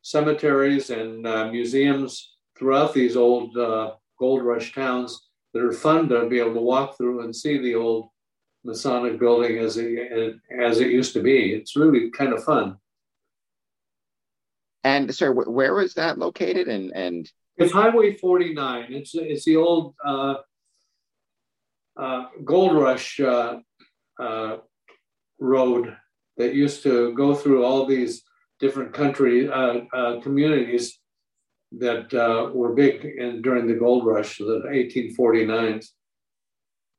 cemeteries 0.03 0.91
and 0.91 1.27
uh, 1.27 1.51
museums 1.51 2.37
throughout 2.59 2.95
these 2.95 3.17
old 3.17 3.57
uh, 3.57 3.93
gold 4.19 4.43
rush 4.43 4.75
towns 4.75 5.29
that 5.55 5.63
are 5.63 5.73
fun 5.73 6.09
to 6.09 6.29
be 6.29 6.39
able 6.39 6.55
to 6.55 6.61
walk 6.61 6.97
through 6.97 7.25
and 7.25 7.35
see 7.35 7.59
the 7.59 7.75
old 7.75 8.11
Masonic 8.65 9.19
building 9.19 9.59
as 9.59 9.77
it, 9.77 10.37
as 10.61 10.81
it 10.81 10.91
used 10.91 11.13
to 11.15 11.23
be. 11.23 11.53
It's 11.53 11.77
really 11.77 12.11
kind 12.11 12.33
of 12.33 12.45
fun. 12.45 12.77
And 14.85 15.15
sorry, 15.15 15.33
where 15.33 15.75
was 15.75 15.95
that 15.95 16.19
located? 16.19 16.69
And 16.69 16.93
and 16.95 17.31
it's 17.57 17.73
Highway 17.73 18.17
49. 18.17 18.87
It's 18.91 19.15
it's 19.15 19.45
the 19.45 19.57
old 19.57 19.95
uh, 20.05 20.35
uh, 21.97 22.27
Gold 22.45 22.77
Rush 22.77 23.21
uh, 23.21 23.59
uh 24.21 24.57
road 25.41 25.97
that 26.37 26.55
used 26.55 26.83
to 26.85 27.15
go 27.15 27.35
through 27.35 27.65
all 27.65 27.87
these 27.87 28.23
different 28.61 28.93
country 28.93 29.49
uh, 29.49 29.81
uh, 29.93 30.21
communities 30.21 30.98
that 31.73 32.53
were 32.55 32.75
big 32.75 33.05
in, 33.05 33.43
during 33.43 33.67
the 33.67 33.75
Gold 33.75 34.07
Rush, 34.07 34.41
of 34.41 34.47
the 34.47 34.69
1849s. 34.69 35.89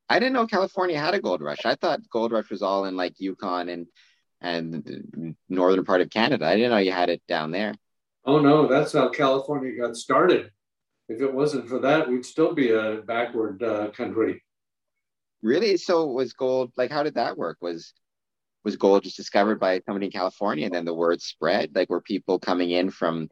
I 0.09 0.17
didn't 0.17 0.33
know 0.33 0.47
California 0.47 0.99
had 0.99 1.13
a 1.13 1.21
gold 1.21 1.41
rush. 1.41 1.65
I 1.65 1.75
thought 1.75 1.99
gold 2.09 2.31
rush 2.31 2.49
was 2.49 2.63
all 2.63 2.85
in 2.85 2.97
like 2.97 3.19
Yukon 3.19 3.69
and 3.69 3.85
and 4.41 5.35
northern 5.49 5.85
part 5.85 6.01
of 6.01 6.09
Canada. 6.09 6.47
I 6.47 6.55
didn't 6.55 6.71
know 6.71 6.77
you 6.77 6.91
had 6.91 7.09
it 7.09 7.21
down 7.27 7.51
there. 7.51 7.73
Oh 8.25 8.39
no, 8.39 8.67
that's 8.67 8.93
how 8.93 9.09
California 9.09 9.77
got 9.79 9.95
started. 9.95 10.49
If 11.09 11.21
it 11.21 11.33
wasn't 11.33 11.67
for 11.67 11.79
that, 11.79 12.09
we'd 12.09 12.25
still 12.25 12.53
be 12.53 12.71
a 12.71 13.01
backward 13.05 13.61
uh, 13.61 13.89
country. 13.91 14.43
Really? 15.41 15.77
So 15.77 16.07
was 16.07 16.33
gold 16.33 16.71
like? 16.75 16.91
How 16.91 17.03
did 17.03 17.15
that 17.15 17.37
work? 17.37 17.57
Was 17.61 17.93
was 18.63 18.77
gold 18.77 19.03
just 19.03 19.17
discovered 19.17 19.59
by 19.59 19.81
somebody 19.85 20.07
in 20.07 20.11
California, 20.11 20.65
and 20.65 20.73
then 20.73 20.85
the 20.85 20.93
word 20.93 21.21
spread? 21.21 21.71
Like, 21.75 21.89
were 21.89 22.01
people 22.01 22.39
coming 22.39 22.71
in 22.71 22.89
from? 22.89 23.29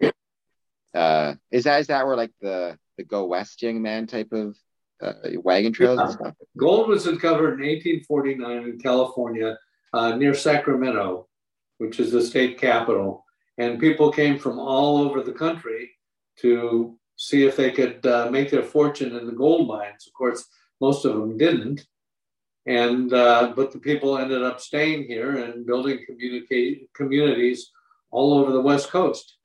Uh, 0.97 1.35
is 1.51 1.65
that 1.65 1.79
is 1.79 1.87
that 1.87 2.07
where 2.07 2.15
like 2.15 2.31
the 2.41 2.77
the 2.97 3.03
go 3.03 3.25
west 3.25 3.61
young 3.61 3.81
man 3.81 4.07
type 4.07 4.31
of 4.31 4.57
uh, 5.01 5.13
wagon 5.35 5.71
trails 5.71 5.99
yeah. 5.99 6.07
stuff? 6.07 6.33
Gold 6.57 6.89
was 6.89 7.03
discovered 7.03 7.59
in 7.59 7.67
1849 7.67 8.57
in 8.63 8.79
California 8.79 9.57
uh, 9.93 10.15
near 10.15 10.33
Sacramento, 10.33 11.27
which 11.77 11.99
is 11.99 12.11
the 12.11 12.21
state 12.21 12.59
capital. 12.59 13.23
And 13.59 13.79
people 13.79 14.11
came 14.11 14.39
from 14.39 14.57
all 14.57 14.97
over 14.97 15.21
the 15.21 15.31
country 15.31 15.91
to 16.39 16.97
see 17.15 17.45
if 17.45 17.55
they 17.55 17.71
could 17.71 18.03
uh, 18.05 18.29
make 18.31 18.49
their 18.49 18.63
fortune 18.63 19.15
in 19.15 19.27
the 19.27 19.31
gold 19.31 19.67
mines. 19.67 20.07
Of 20.07 20.13
course, 20.13 20.45
most 20.81 21.05
of 21.05 21.13
them 21.13 21.37
didn't. 21.37 21.85
And 22.65 23.13
uh, 23.13 23.53
but 23.55 23.71
the 23.71 23.79
people 23.79 24.17
ended 24.17 24.41
up 24.41 24.59
staying 24.59 25.03
here 25.03 25.37
and 25.43 25.65
building 25.65 25.99
communicate 26.07 26.89
communities 26.95 27.71
all 28.09 28.33
over 28.33 28.51
the 28.51 28.61
West 28.61 28.89
Coast 28.89 29.36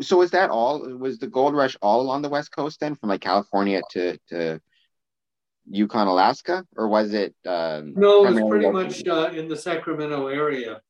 so 0.00 0.18
was 0.18 0.30
that 0.32 0.50
all 0.50 0.80
was 0.98 1.18
the 1.18 1.26
gold 1.26 1.54
rush 1.54 1.76
all 1.80 2.00
along 2.00 2.22
the 2.22 2.28
west 2.28 2.50
coast 2.52 2.80
then 2.80 2.94
from 2.94 3.08
like 3.08 3.20
california 3.20 3.80
to 3.90 4.18
to 4.28 4.60
yukon 5.70 6.06
alaska? 6.06 6.64
Or 6.76 6.88
was 6.88 7.14
it 7.14 7.34
um, 7.46 7.94
no 7.96 8.26
it 8.26 8.34
was 8.34 8.48
pretty 8.48 8.70
much 8.70 9.06
uh, 9.06 9.30
in 9.34 9.48
the 9.48 9.56
sacramento 9.56 10.28
area. 10.28 10.80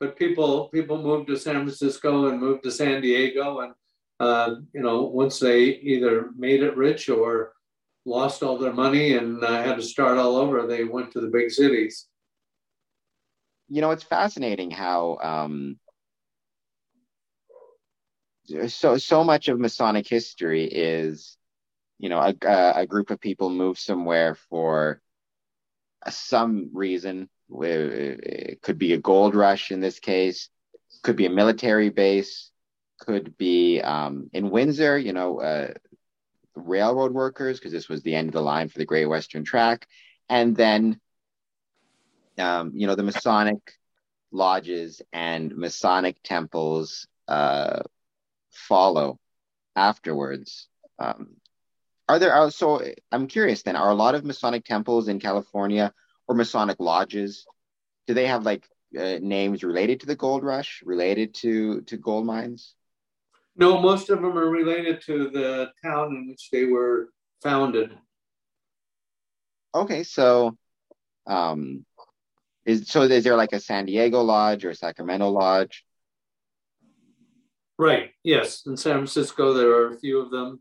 But 0.00 0.16
people 0.16 0.68
people 0.68 1.02
moved 1.02 1.28
to 1.28 1.36
san 1.36 1.54
francisco 1.54 2.28
and 2.28 2.40
moved 2.40 2.64
to 2.64 2.70
san 2.70 3.00
diego 3.00 3.60
and 3.60 3.74
uh, 4.20 4.56
you 4.72 4.82
know 4.82 5.02
once 5.02 5.38
they 5.38 5.64
either 5.64 6.30
made 6.36 6.62
it 6.62 6.76
rich 6.76 7.08
or 7.08 7.52
lost 8.04 8.42
all 8.42 8.58
their 8.58 8.72
money 8.72 9.16
and 9.16 9.42
uh, 9.44 9.62
had 9.62 9.76
to 9.76 9.82
start 9.82 10.18
all 10.18 10.36
over 10.36 10.66
they 10.66 10.84
went 10.84 11.12
to 11.12 11.20
the 11.20 11.28
big 11.28 11.50
cities. 11.50 12.06
You 13.68 13.80
know 13.82 13.90
it's 13.90 14.04
fascinating 14.04 14.70
how 14.70 15.18
um 15.22 15.78
so 18.68 18.96
so 18.96 19.24
much 19.24 19.48
of 19.48 19.58
Masonic 19.58 20.06
history 20.06 20.64
is, 20.64 21.36
you 21.98 22.08
know, 22.08 22.18
a, 22.20 22.72
a 22.76 22.86
group 22.86 23.10
of 23.10 23.20
people 23.20 23.50
move 23.50 23.78
somewhere 23.78 24.34
for 24.34 25.00
some 26.08 26.70
reason. 26.72 27.28
It 27.50 28.60
could 28.62 28.78
be 28.78 28.92
a 28.92 28.98
gold 28.98 29.34
rush 29.34 29.70
in 29.70 29.80
this 29.80 30.00
case, 30.00 30.48
could 31.02 31.16
be 31.16 31.26
a 31.26 31.30
military 31.30 31.90
base, 31.90 32.50
could 32.98 33.36
be 33.36 33.80
um, 33.80 34.28
in 34.32 34.50
Windsor, 34.50 34.98
you 34.98 35.12
know, 35.12 35.40
uh, 35.40 35.72
railroad 36.54 37.12
workers, 37.12 37.58
because 37.58 37.72
this 37.72 37.88
was 37.88 38.02
the 38.02 38.14
end 38.14 38.28
of 38.28 38.34
the 38.34 38.42
line 38.42 38.68
for 38.68 38.78
the 38.78 38.84
Great 38.84 39.06
Western 39.06 39.44
Track, 39.44 39.86
and 40.28 40.56
then, 40.56 41.00
um, 42.38 42.72
you 42.74 42.86
know, 42.86 42.94
the 42.94 43.02
Masonic 43.02 43.60
lodges 44.30 45.00
and 45.12 45.56
Masonic 45.56 46.16
temples 46.22 47.06
uh, 47.28 47.80
follow 48.66 49.18
afterwards. 49.76 50.68
Um, 50.98 51.36
are 52.08 52.18
there 52.18 52.34
uh, 52.34 52.50
so 52.50 52.82
I'm 53.12 53.26
curious 53.26 53.62
then, 53.62 53.76
are 53.76 53.90
a 53.90 53.94
lot 53.94 54.14
of 54.14 54.24
Masonic 54.24 54.64
temples 54.64 55.08
in 55.08 55.20
California 55.20 55.92
or 56.26 56.34
Masonic 56.34 56.78
lodges, 56.80 57.46
do 58.06 58.14
they 58.14 58.26
have 58.26 58.44
like 58.44 58.66
uh, 58.98 59.18
names 59.20 59.62
related 59.62 60.00
to 60.00 60.06
the 60.06 60.16
gold 60.16 60.42
rush, 60.42 60.82
related 60.84 61.34
to 61.34 61.82
to 61.82 61.96
gold 61.96 62.26
mines? 62.26 62.74
No, 63.56 63.80
most 63.80 64.08
of 64.10 64.22
them 64.22 64.38
are 64.38 64.48
related 64.48 65.02
to 65.06 65.30
the 65.30 65.70
town 65.82 66.14
in 66.16 66.28
which 66.28 66.48
they 66.50 66.64
were 66.64 67.08
founded. 67.42 67.96
Okay, 69.74 70.02
so 70.04 70.56
um 71.26 71.84
is 72.64 72.88
so 72.88 73.02
is 73.02 73.24
there 73.24 73.36
like 73.36 73.52
a 73.52 73.60
San 73.60 73.86
Diego 73.86 74.22
lodge 74.22 74.64
or 74.64 74.70
a 74.70 74.74
Sacramento 74.74 75.28
lodge? 75.28 75.84
Right. 77.78 78.10
Yes. 78.24 78.66
In 78.66 78.76
San 78.76 78.94
Francisco, 78.94 79.52
there 79.52 79.70
are 79.70 79.92
a 79.92 79.98
few 79.98 80.20
of 80.20 80.30
them. 80.30 80.60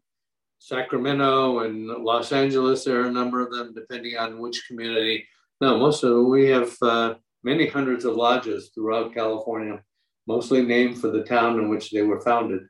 Sacramento 0.60 1.60
and 1.60 1.88
Los 1.88 2.32
Angeles, 2.32 2.84
there 2.84 3.01
are 3.01 3.08
a 3.08 3.12
number 3.12 3.41
of 3.41 3.51
them, 3.51 3.73
depending 3.73 4.17
on 4.17 4.39
which 4.39 4.65
community. 4.67 5.25
No, 5.60 5.77
most 5.77 6.03
of 6.03 6.12
them. 6.12 6.30
We 6.30 6.49
have 6.49 6.75
uh, 6.82 7.15
many 7.43 7.67
hundreds 7.67 8.06
of 8.06 8.15
lodges 8.15 8.71
throughout 8.73 9.13
California, 9.13 9.82
mostly 10.27 10.63
named 10.63 10.99
for 10.99 11.10
the 11.10 11.23
town 11.23 11.60
in 11.60 11.69
which 11.69 11.91
they 11.91 12.03
were 12.03 12.21
founded. 12.21 12.62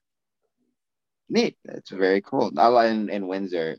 Neat. 1.30 1.58
That's 1.66 1.90
very 1.90 2.22
cool. 2.22 2.50
In, 2.58 3.10
in 3.10 3.28
Windsor. 3.28 3.78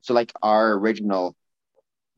So, 0.00 0.14
like 0.14 0.32
our 0.42 0.72
original 0.72 1.36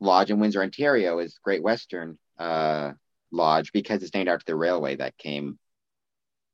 lodge 0.01 0.31
in 0.31 0.39
Windsor, 0.39 0.63
Ontario, 0.63 1.19
is 1.19 1.41
Great 1.43 1.63
Western 1.63 2.19
uh, 2.39 2.93
Lodge 3.33 3.73
because 3.73 4.03
it's 4.03 4.15
named 4.15 4.29
after 4.29 4.53
the 4.53 4.57
railway 4.57 4.97
that 4.97 5.19
came 5.19 5.59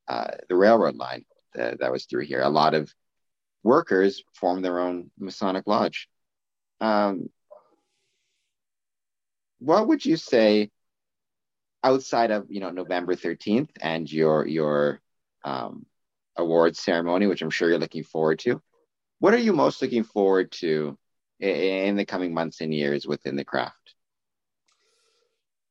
uh, 0.09 0.33
the 0.49 0.57
railroad 0.57 0.97
line 0.97 1.25
that, 1.55 1.81
that, 1.81 1.93
was 1.93 2.05
through 2.05 2.25
here. 2.25 2.41
A 2.41 2.49
lot 2.49 2.75
of 2.75 2.93
workers 3.63 4.23
formed 4.35 4.65
their 4.65 4.81
own 4.81 5.11
Masonic 5.19 5.67
lodge. 5.67 6.09
Um, 6.81 7.29
what 9.59 9.89
would 9.89 10.05
you 10.05 10.17
say 10.17 10.71
outside 11.83 12.31
of 12.31 12.47
you 12.49 12.61
know 12.61 12.71
November 12.71 13.15
thirteenth 13.15 13.71
and 13.81 14.11
your 14.11 14.47
your 14.47 15.01
um, 15.45 15.87
awards 16.37 16.81
ceremony, 16.81 17.27
which 17.27 17.43
I'm 17.43 17.51
sure 17.51 17.69
you're 17.69 17.79
looking 17.79 18.05
forward 18.05 18.41
to? 18.41 18.61
What 19.21 19.35
are 19.35 19.39
you 19.39 19.53
most 19.53 19.81
looking 19.81 20.05
forward 20.05 20.53
to 20.53 20.99
in 21.41 21.97
the 21.97 22.05
coming 22.05 22.35
months 22.35 22.61
and 22.61 22.75
years 22.75 23.07
within 23.07 23.37
the 23.37 23.45
craft? 23.45 23.95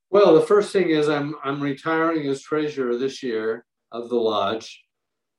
Well, 0.09 0.35
the 0.35 0.45
first 0.45 0.71
thing 0.71 0.89
is 0.89 1.09
I'm 1.09 1.35
I'm 1.43 1.61
retiring 1.61 2.27
as 2.27 2.41
treasurer 2.41 2.97
this 2.97 3.23
year, 3.23 3.65
of 3.93 4.09
the 4.09 4.15
lodge. 4.15 4.83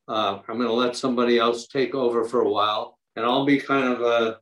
Uh, 0.08 0.38
I'm 0.48 0.56
going 0.56 0.68
to 0.68 0.72
let 0.72 0.96
somebody 0.96 1.38
else 1.38 1.66
take 1.66 1.94
over 1.94 2.24
for 2.24 2.40
a 2.42 2.48
while, 2.48 2.98
and 3.16 3.24
I'll 3.24 3.44
be 3.44 3.58
kind 3.58 3.92
of 3.92 4.00
a, 4.00 4.38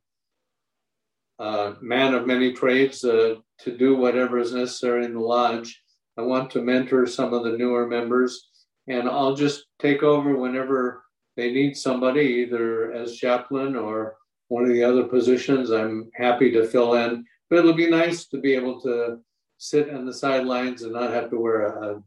a 1.42 1.76
man 1.80 2.14
of 2.14 2.26
many 2.26 2.52
trades 2.52 3.02
uh, 3.04 3.36
to 3.60 3.76
do 3.76 3.96
whatever 3.96 4.38
is 4.38 4.52
necessary 4.52 5.04
in 5.04 5.14
the 5.14 5.20
lodge. 5.20 5.80
I 6.18 6.22
want 6.22 6.50
to 6.52 6.62
mentor 6.62 7.06
some 7.06 7.32
of 7.32 7.44
the 7.44 7.56
newer 7.56 7.86
members, 7.86 8.48
and 8.86 9.08
I'll 9.08 9.34
just 9.34 9.64
take 9.80 10.02
over 10.02 10.36
whenever 10.36 11.04
they 11.36 11.52
need 11.52 11.76
somebody, 11.76 12.20
either 12.20 12.92
as 12.92 13.16
chaplain 13.16 13.76
or 13.76 14.16
one 14.48 14.64
of 14.64 14.70
the 14.70 14.84
other 14.84 15.04
positions. 15.04 15.70
I'm 15.70 16.10
happy 16.14 16.50
to 16.50 16.66
fill 16.66 16.94
in, 16.94 17.24
but 17.48 17.60
it'll 17.60 17.72
be 17.72 17.88
nice 17.88 18.26
to 18.26 18.38
be 18.38 18.54
able 18.54 18.80
to 18.82 19.20
sit 19.56 19.94
on 19.94 20.04
the 20.04 20.12
sidelines 20.12 20.82
and 20.82 20.92
not 20.92 21.12
have 21.12 21.30
to 21.30 21.38
wear 21.38 21.66
a, 21.66 22.02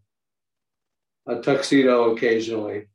a 1.28 1.42
tuxedo 1.42 2.14
occasionally. 2.14 2.88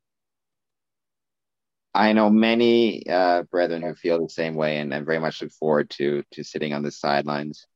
I 1.93 2.13
know 2.13 2.31
many 2.31 3.05
uh, 3.09 3.43
brethren 3.43 3.83
who 3.83 3.95
feel 3.95 4.23
the 4.23 4.29
same 4.29 4.55
way, 4.55 4.79
and 4.79 4.95
I 4.95 5.01
very 5.01 5.19
much 5.19 5.43
look 5.43 5.51
forward 5.53 5.91
to 5.91 6.23
to 6.33 6.45
sitting 6.45 6.73
on 6.73 6.83
the 6.83 6.93
sidelines. 6.93 7.67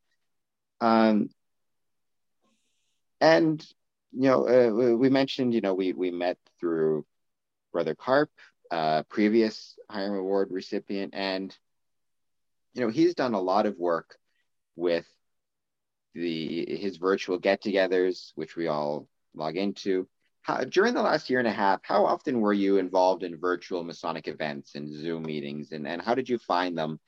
Um, 0.80 1.30
and 3.20 3.64
you 4.12 4.28
know, 4.28 4.48
uh, 4.48 4.94
we 4.96 5.10
mentioned, 5.10 5.54
you 5.54 5.60
know, 5.60 5.74
we 5.74 5.92
we 5.92 6.12
met 6.12 6.38
through 6.60 7.04
Brother 7.72 7.96
Karp, 7.96 8.30
uh, 8.70 9.02
previous 9.08 9.76
Hiram 9.90 10.16
Award 10.16 10.48
recipient, 10.52 11.14
and 11.14 11.56
you 12.74 12.82
know, 12.82 12.90
he's 12.90 13.14
done 13.14 13.34
a 13.34 13.40
lot 13.40 13.66
of 13.66 13.78
work 13.78 14.16
with 14.76 15.06
the 16.14 16.76
his 16.76 16.98
virtual 16.98 17.38
get-togethers, 17.38 18.30
which 18.36 18.54
we 18.54 18.68
all 18.68 19.08
log 19.34 19.56
into. 19.56 20.06
How, 20.44 20.62
during 20.62 20.92
the 20.92 21.00
last 21.00 21.30
year 21.30 21.38
and 21.38 21.48
a 21.48 21.52
half, 21.52 21.80
how 21.82 22.04
often 22.04 22.42
were 22.42 22.52
you 22.52 22.76
involved 22.76 23.22
in 23.22 23.40
virtual 23.40 23.82
Masonic 23.82 24.28
events 24.28 24.74
and 24.74 24.92
Zoom 24.92 25.22
meetings, 25.22 25.72
and, 25.72 25.86
and 25.88 26.02
how 26.02 26.14
did 26.14 26.28
you 26.28 26.38
find 26.38 26.76
them? 26.76 27.00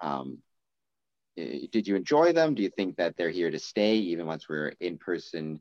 Um, 0.00 0.38
eh, 1.36 1.66
did 1.70 1.86
you 1.86 1.96
enjoy 1.96 2.32
them? 2.32 2.54
Do 2.54 2.62
you 2.62 2.70
think 2.70 2.96
that 2.96 3.14
they're 3.18 3.28
here 3.28 3.50
to 3.50 3.58
stay, 3.58 3.96
even 3.96 4.24
once 4.24 4.48
we're 4.48 4.72
in 4.80 4.96
person, 4.96 5.60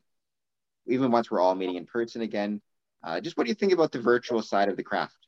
even 0.88 1.12
once 1.12 1.30
we're 1.30 1.42
all 1.42 1.54
meeting 1.54 1.76
in 1.76 1.86
person 1.86 2.22
again? 2.22 2.62
Uh, 3.04 3.20
just 3.20 3.38
what 3.38 3.44
do 3.44 3.50
you 3.50 3.56
think 3.56 3.74
about 3.74 3.92
the 3.92 4.00
virtual 4.00 4.42
side 4.42 4.70
of 4.70 4.78
the 4.78 4.84
craft? 4.84 5.28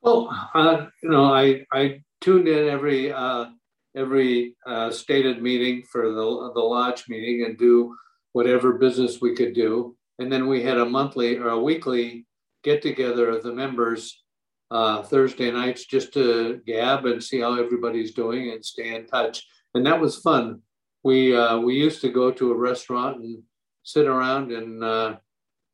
Well, 0.00 0.34
uh, 0.54 0.86
you 1.02 1.10
know, 1.10 1.24
I 1.24 1.66
I 1.74 2.00
tuned 2.22 2.48
in 2.48 2.70
every 2.70 3.12
uh, 3.12 3.50
every 3.94 4.56
uh, 4.66 4.90
stated 4.90 5.42
meeting 5.42 5.82
for 5.82 6.08
the 6.08 6.52
the 6.54 6.60
lodge 6.60 7.04
meeting 7.06 7.44
and 7.44 7.58
do 7.58 7.94
whatever 8.32 8.74
business 8.74 9.20
we 9.20 9.34
could 9.34 9.52
do, 9.52 9.94
and 10.20 10.30
then 10.30 10.46
we 10.46 10.62
had 10.62 10.78
a 10.78 10.84
monthly 10.84 11.36
or 11.38 11.48
a 11.48 11.58
weekly 11.58 12.26
get 12.62 12.82
together 12.82 13.30
of 13.30 13.42
the 13.42 13.52
members 13.52 14.22
uh, 14.70 15.02
Thursday 15.02 15.50
nights 15.50 15.86
just 15.86 16.12
to 16.14 16.60
gab 16.66 17.06
and 17.06 17.22
see 17.22 17.40
how 17.40 17.58
everybody's 17.58 18.12
doing 18.14 18.50
and 18.50 18.64
stay 18.64 18.94
in 18.94 19.06
touch, 19.06 19.44
and 19.74 19.84
that 19.86 20.00
was 20.00 20.18
fun. 20.18 20.60
We 21.02 21.34
uh, 21.34 21.58
we 21.58 21.74
used 21.74 22.02
to 22.02 22.10
go 22.10 22.30
to 22.30 22.52
a 22.52 22.56
restaurant 22.56 23.20
and 23.20 23.42
sit 23.82 24.06
around 24.06 24.52
and 24.52 24.84
uh, 24.84 25.16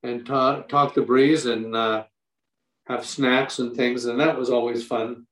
and 0.03 0.25
talk 0.25 0.69
talk 0.69 0.95
the 0.95 1.03
breeze 1.03 1.45
and 1.47 1.75
uh, 1.77 2.05
have 2.87 3.05
snacks 3.05 3.59
and 3.59 3.77
things, 3.77 4.07
and 4.07 4.19
that 4.21 4.39
was 4.39 4.49
always 4.49 4.87
fun. 4.87 5.27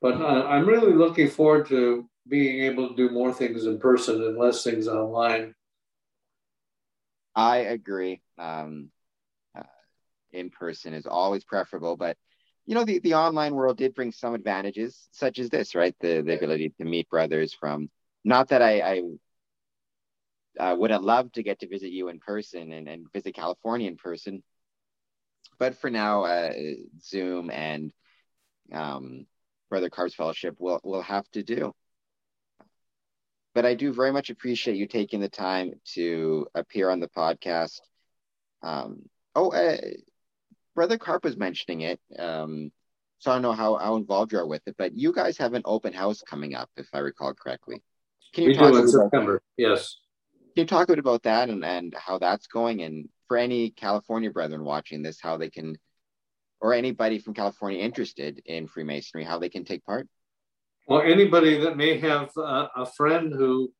But 0.00 0.14
uh, 0.14 0.46
I'm 0.48 0.66
really 0.66 0.94
looking 0.94 1.28
forward 1.28 1.66
to 1.68 2.08
being 2.28 2.62
able 2.62 2.88
to 2.88 2.96
do 2.96 3.10
more 3.10 3.34
things 3.34 3.66
in 3.66 3.78
person 3.78 4.22
and 4.22 4.38
less 4.38 4.62
things 4.62 4.88
online. 4.88 5.54
I 7.34 7.58
agree. 7.58 8.22
Um, 8.38 8.90
uh, 9.56 9.62
in 10.32 10.50
person 10.50 10.94
is 10.94 11.06
always 11.06 11.44
preferable, 11.44 11.96
but 11.96 12.16
you 12.66 12.74
know 12.74 12.84
the, 12.84 13.00
the 13.00 13.14
online 13.14 13.54
world 13.54 13.78
did 13.78 13.94
bring 13.94 14.12
some 14.12 14.34
advantages, 14.34 15.08
such 15.12 15.38
as 15.38 15.48
this, 15.48 15.74
right? 15.74 15.94
The 16.00 16.22
the 16.22 16.36
ability 16.36 16.74
to 16.78 16.84
meet 16.84 17.08
brothers 17.08 17.54
from. 17.54 17.90
Not 18.24 18.48
that 18.48 18.60
I, 18.60 18.80
I 18.80 19.02
uh, 20.58 20.76
would 20.76 20.90
have 20.90 21.02
loved 21.02 21.34
to 21.34 21.42
get 21.42 21.60
to 21.60 21.68
visit 21.68 21.90
you 21.90 22.08
in 22.08 22.18
person 22.18 22.70
and, 22.72 22.86
and 22.86 23.06
visit 23.12 23.34
California 23.34 23.88
in 23.88 23.96
person, 23.96 24.42
but 25.58 25.76
for 25.76 25.90
now, 25.90 26.24
uh, 26.24 26.52
Zoom 27.02 27.50
and 27.50 27.92
um, 28.72 29.26
Brother 29.68 29.90
Karp's 29.90 30.14
Fellowship 30.14 30.56
will 30.58 30.80
will 30.84 31.02
have 31.02 31.28
to 31.32 31.42
do. 31.42 31.74
But 33.54 33.66
I 33.66 33.74
do 33.74 33.92
very 33.92 34.12
much 34.12 34.30
appreciate 34.30 34.76
you 34.76 34.86
taking 34.86 35.20
the 35.20 35.28
time 35.28 35.72
to 35.94 36.46
appear 36.54 36.88
on 36.88 37.00
the 37.00 37.08
podcast. 37.08 37.80
Um, 38.62 39.02
oh, 39.34 39.50
uh, 39.50 39.76
Brother 40.74 40.98
Karp 40.98 41.24
was 41.24 41.36
mentioning 41.36 41.80
it. 41.80 42.00
Um, 42.18 42.70
so 43.18 43.30
I 43.30 43.34
don't 43.34 43.42
know 43.42 43.52
how, 43.52 43.76
how 43.76 43.96
involved 43.96 44.32
you 44.32 44.38
are 44.38 44.46
with 44.46 44.62
it, 44.66 44.76
but 44.78 44.96
you 44.96 45.12
guys 45.12 45.36
have 45.38 45.54
an 45.54 45.62
open 45.64 45.92
house 45.92 46.22
coming 46.22 46.54
up, 46.54 46.70
if 46.76 46.88
I 46.92 46.98
recall 46.98 47.34
correctly. 47.34 47.82
Can 48.32 48.44
you 48.44 48.50
we 48.50 48.56
talk 48.56 48.72
do 48.72 48.78
in 48.78 48.88
September? 48.88 49.42
Yes. 49.56 49.96
Can 50.54 50.62
you 50.62 50.66
talk 50.66 50.84
a 50.84 50.92
bit 50.92 50.98
about 50.98 51.24
that 51.24 51.50
and, 51.50 51.64
and 51.64 51.94
how 51.98 52.18
that's 52.18 52.46
going 52.46 52.82
and 52.82 53.08
for 53.28 53.36
any 53.36 53.70
California 53.70 54.30
brethren 54.30 54.64
watching 54.64 55.02
this, 55.02 55.20
how 55.20 55.36
they 55.36 55.50
can, 55.50 55.76
or 56.60 56.72
anybody 56.72 57.18
from 57.18 57.34
California 57.34 57.80
interested 57.80 58.40
in 58.46 58.66
Freemasonry, 58.66 59.24
how 59.24 59.38
they 59.38 59.48
can 59.48 59.64
take 59.64 59.84
part? 59.84 60.08
Well, 60.90 61.02
anybody 61.02 61.56
that 61.58 61.76
may 61.76 62.00
have 62.00 62.30
uh, 62.36 62.66
a 62.74 62.84
friend 62.84 63.32
who 63.32 63.72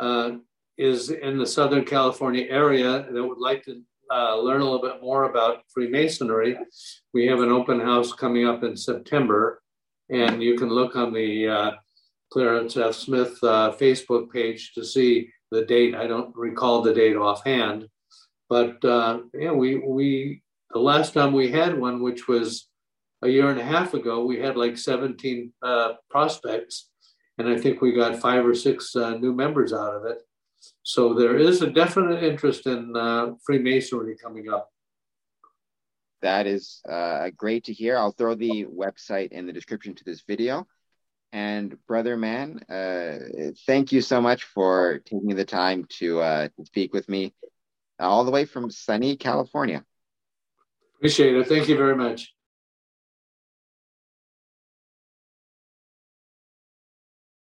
uh, 0.00 0.36
is 0.78 1.10
in 1.10 1.36
the 1.36 1.46
Southern 1.46 1.84
California 1.84 2.46
area 2.48 3.06
that 3.12 3.22
would 3.22 3.36
like 3.36 3.62
to 3.64 3.82
uh, 4.10 4.38
learn 4.38 4.62
a 4.62 4.64
little 4.64 4.80
bit 4.80 5.02
more 5.02 5.24
about 5.24 5.58
Freemasonry, 5.68 6.56
we 7.12 7.26
have 7.26 7.40
an 7.40 7.50
open 7.50 7.80
house 7.80 8.14
coming 8.14 8.46
up 8.48 8.64
in 8.64 8.78
September, 8.78 9.60
and 10.08 10.42
you 10.42 10.56
can 10.56 10.70
look 10.70 10.96
on 10.96 11.12
the 11.12 11.46
uh, 11.46 11.70
Clarence 12.32 12.78
F. 12.78 12.94
Smith 12.94 13.36
uh, 13.42 13.72
Facebook 13.78 14.32
page 14.32 14.72
to 14.72 14.82
see 14.82 15.28
the 15.50 15.66
date. 15.66 15.94
I 15.94 16.06
don't 16.06 16.34
recall 16.34 16.80
the 16.80 16.94
date 16.94 17.16
offhand, 17.16 17.86
but 18.48 18.82
uh, 18.86 19.18
yeah, 19.34 19.52
we 19.52 19.80
we 19.86 20.42
the 20.70 20.80
last 20.80 21.12
time 21.12 21.34
we 21.34 21.50
had 21.50 21.78
one, 21.78 22.02
which 22.02 22.26
was 22.26 22.70
a 23.24 23.28
year 23.28 23.50
and 23.50 23.60
a 23.60 23.64
half 23.64 23.94
ago, 23.94 24.24
we 24.24 24.38
had 24.38 24.56
like 24.56 24.76
17 24.76 25.52
uh, 25.62 25.92
prospects, 26.10 26.90
and 27.38 27.48
I 27.48 27.56
think 27.58 27.80
we 27.80 27.92
got 27.92 28.20
five 28.20 28.46
or 28.46 28.54
six 28.54 28.94
uh, 28.94 29.16
new 29.16 29.32
members 29.32 29.72
out 29.72 29.94
of 29.94 30.04
it. 30.04 30.18
So 30.82 31.14
there 31.14 31.36
is 31.36 31.62
a 31.62 31.70
definite 31.70 32.22
interest 32.22 32.66
in 32.66 32.94
uh, 32.96 33.32
Freemasonry 33.44 34.16
coming 34.22 34.50
up. 34.50 34.70
That 36.22 36.46
is 36.46 36.80
uh, 36.88 37.30
great 37.36 37.64
to 37.64 37.72
hear. 37.72 37.96
I'll 37.96 38.12
throw 38.12 38.34
the 38.34 38.66
website 38.66 39.32
in 39.32 39.46
the 39.46 39.52
description 39.52 39.94
to 39.94 40.04
this 40.04 40.22
video. 40.26 40.66
And 41.32 41.76
brother 41.86 42.16
Mann, 42.16 42.60
uh, 42.68 43.18
thank 43.66 43.92
you 43.92 44.00
so 44.00 44.20
much 44.20 44.44
for 44.44 45.00
taking 45.04 45.34
the 45.34 45.44
time 45.44 45.86
to, 45.98 46.20
uh, 46.20 46.48
to 46.56 46.66
speak 46.66 46.94
with 46.94 47.08
me 47.08 47.34
all 47.98 48.24
the 48.24 48.30
way 48.30 48.44
from 48.44 48.70
sunny 48.70 49.16
California. 49.16 49.84
Appreciate 50.96 51.36
it. 51.36 51.48
Thank 51.48 51.68
you 51.68 51.76
very 51.76 51.96
much. 51.96 52.33